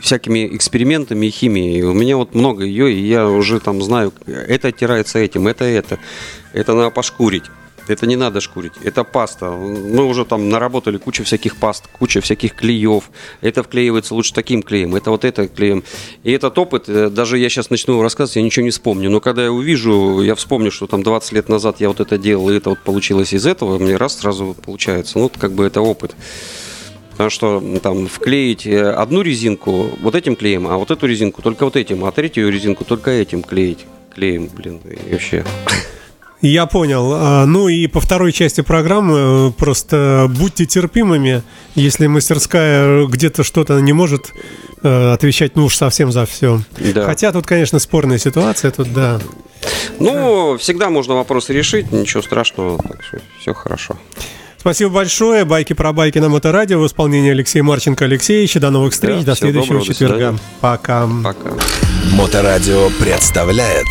всякими 0.00 0.56
экспериментами 0.56 1.26
и 1.26 1.30
химией. 1.30 1.82
У 1.82 1.92
меня 1.92 2.16
вот 2.16 2.34
много 2.34 2.64
ее, 2.64 2.92
и 2.92 3.06
я 3.06 3.28
уже 3.28 3.60
там 3.60 3.82
знаю, 3.82 4.12
это 4.26 4.68
оттирается 4.68 5.18
этим, 5.18 5.46
это 5.46 5.64
это. 5.64 5.98
Это 6.52 6.74
надо 6.74 6.90
пошкурить. 6.90 7.44
Это 7.88 8.06
не 8.06 8.16
надо 8.16 8.40
шкурить, 8.40 8.72
это 8.82 9.04
паста. 9.04 9.50
Мы 9.50 10.04
уже 10.04 10.24
там 10.24 10.48
наработали 10.48 10.98
кучу 10.98 11.24
всяких 11.24 11.56
паст, 11.56 11.88
куча 11.98 12.20
всяких 12.20 12.54
клеев. 12.54 13.10
Это 13.40 13.62
вклеивается 13.62 14.14
лучше 14.14 14.32
таким 14.32 14.62
клеем, 14.62 14.94
это 14.94 15.10
вот 15.10 15.24
это 15.24 15.48
клеем. 15.48 15.82
И 16.22 16.30
этот 16.30 16.56
опыт, 16.58 16.88
э, 16.88 17.10
даже 17.10 17.38
я 17.38 17.48
сейчас 17.48 17.70
начну 17.70 18.00
рассказывать, 18.02 18.36
я 18.36 18.42
ничего 18.42 18.64
не 18.64 18.70
вспомню. 18.70 19.10
Но 19.10 19.20
когда 19.20 19.44
я 19.44 19.52
увижу, 19.52 20.22
я 20.22 20.34
вспомню, 20.34 20.70
что 20.70 20.86
там 20.86 21.02
20 21.02 21.32
лет 21.32 21.48
назад 21.48 21.80
я 21.80 21.88
вот 21.88 22.00
это 22.00 22.18
делал, 22.18 22.50
и 22.50 22.56
это 22.56 22.70
вот 22.70 22.78
получилось 22.78 23.32
из 23.32 23.46
этого, 23.46 23.78
мне 23.78 23.96
раз 23.96 24.18
сразу 24.18 24.56
получается. 24.64 25.18
Ну, 25.18 25.24
вот 25.24 25.36
как 25.38 25.52
бы 25.52 25.64
это 25.64 25.80
опыт. 25.80 26.14
Потому 27.12 27.30
что 27.30 27.58
м, 27.58 27.78
там 27.80 28.06
вклеить 28.06 28.66
э, 28.66 28.90
одну 28.90 29.22
резинку 29.22 29.90
вот 30.00 30.14
этим 30.14 30.36
клеем, 30.36 30.66
а 30.66 30.78
вот 30.78 30.90
эту 30.90 31.06
резинку 31.06 31.42
только 31.42 31.64
вот 31.64 31.76
этим, 31.76 32.04
а 32.04 32.12
третью 32.12 32.50
резинку 32.50 32.84
только 32.84 33.10
этим 33.10 33.42
клеить. 33.42 33.86
Клеем, 34.14 34.48
блин, 34.54 34.80
и 34.84 35.12
вообще. 35.12 35.44
Я 36.42 36.66
понял. 36.66 37.12
А, 37.14 37.46
Ну 37.46 37.68
и 37.68 37.86
по 37.86 38.00
второй 38.00 38.32
части 38.32 38.60
программы 38.60 39.48
э, 39.48 39.50
просто 39.56 40.26
будьте 40.28 40.66
терпимыми, 40.66 41.42
если 41.76 42.08
мастерская 42.08 43.06
где-то 43.06 43.44
что-то 43.44 43.80
не 43.80 43.92
может 43.92 44.32
э, 44.82 45.12
отвечать, 45.12 45.54
ну 45.56 45.64
уж 45.66 45.76
совсем 45.76 46.10
за 46.10 46.26
все. 46.26 46.60
Да. 46.94 47.04
Хотя 47.04 47.32
тут, 47.32 47.46
конечно, 47.46 47.78
спорная 47.78 48.18
ситуация, 48.18 48.72
тут 48.72 48.92
да. 48.92 49.20
Ну, 50.00 50.58
всегда 50.58 50.90
можно 50.90 51.14
вопросы 51.14 51.52
решить, 51.52 51.92
ничего 51.92 52.22
страшного, 52.22 52.76
так 52.82 53.02
что 53.04 53.18
все 53.40 53.54
хорошо. 53.54 53.96
Спасибо 54.58 54.90
большое. 54.90 55.44
Байки 55.44 55.72
про 55.72 55.92
байки 55.92 56.18
на 56.18 56.28
Моторадио 56.28 56.80
в 56.80 56.86
исполнении 56.86 57.30
Алексея 57.30 57.62
Марченко 57.64 58.04
Алексеевича. 58.04 58.60
До 58.60 58.70
новых 58.70 58.92
встреч, 58.92 59.20
Да, 59.20 59.32
до 59.32 59.34
следующего 59.36 59.74
доброго, 59.74 59.86
до 59.86 59.92
четверга. 59.92 60.16
свидания. 60.16 60.38
Пока. 60.60 61.08
Пока. 61.24 61.50
Моторадио 62.12 62.88
представляет 63.00 63.86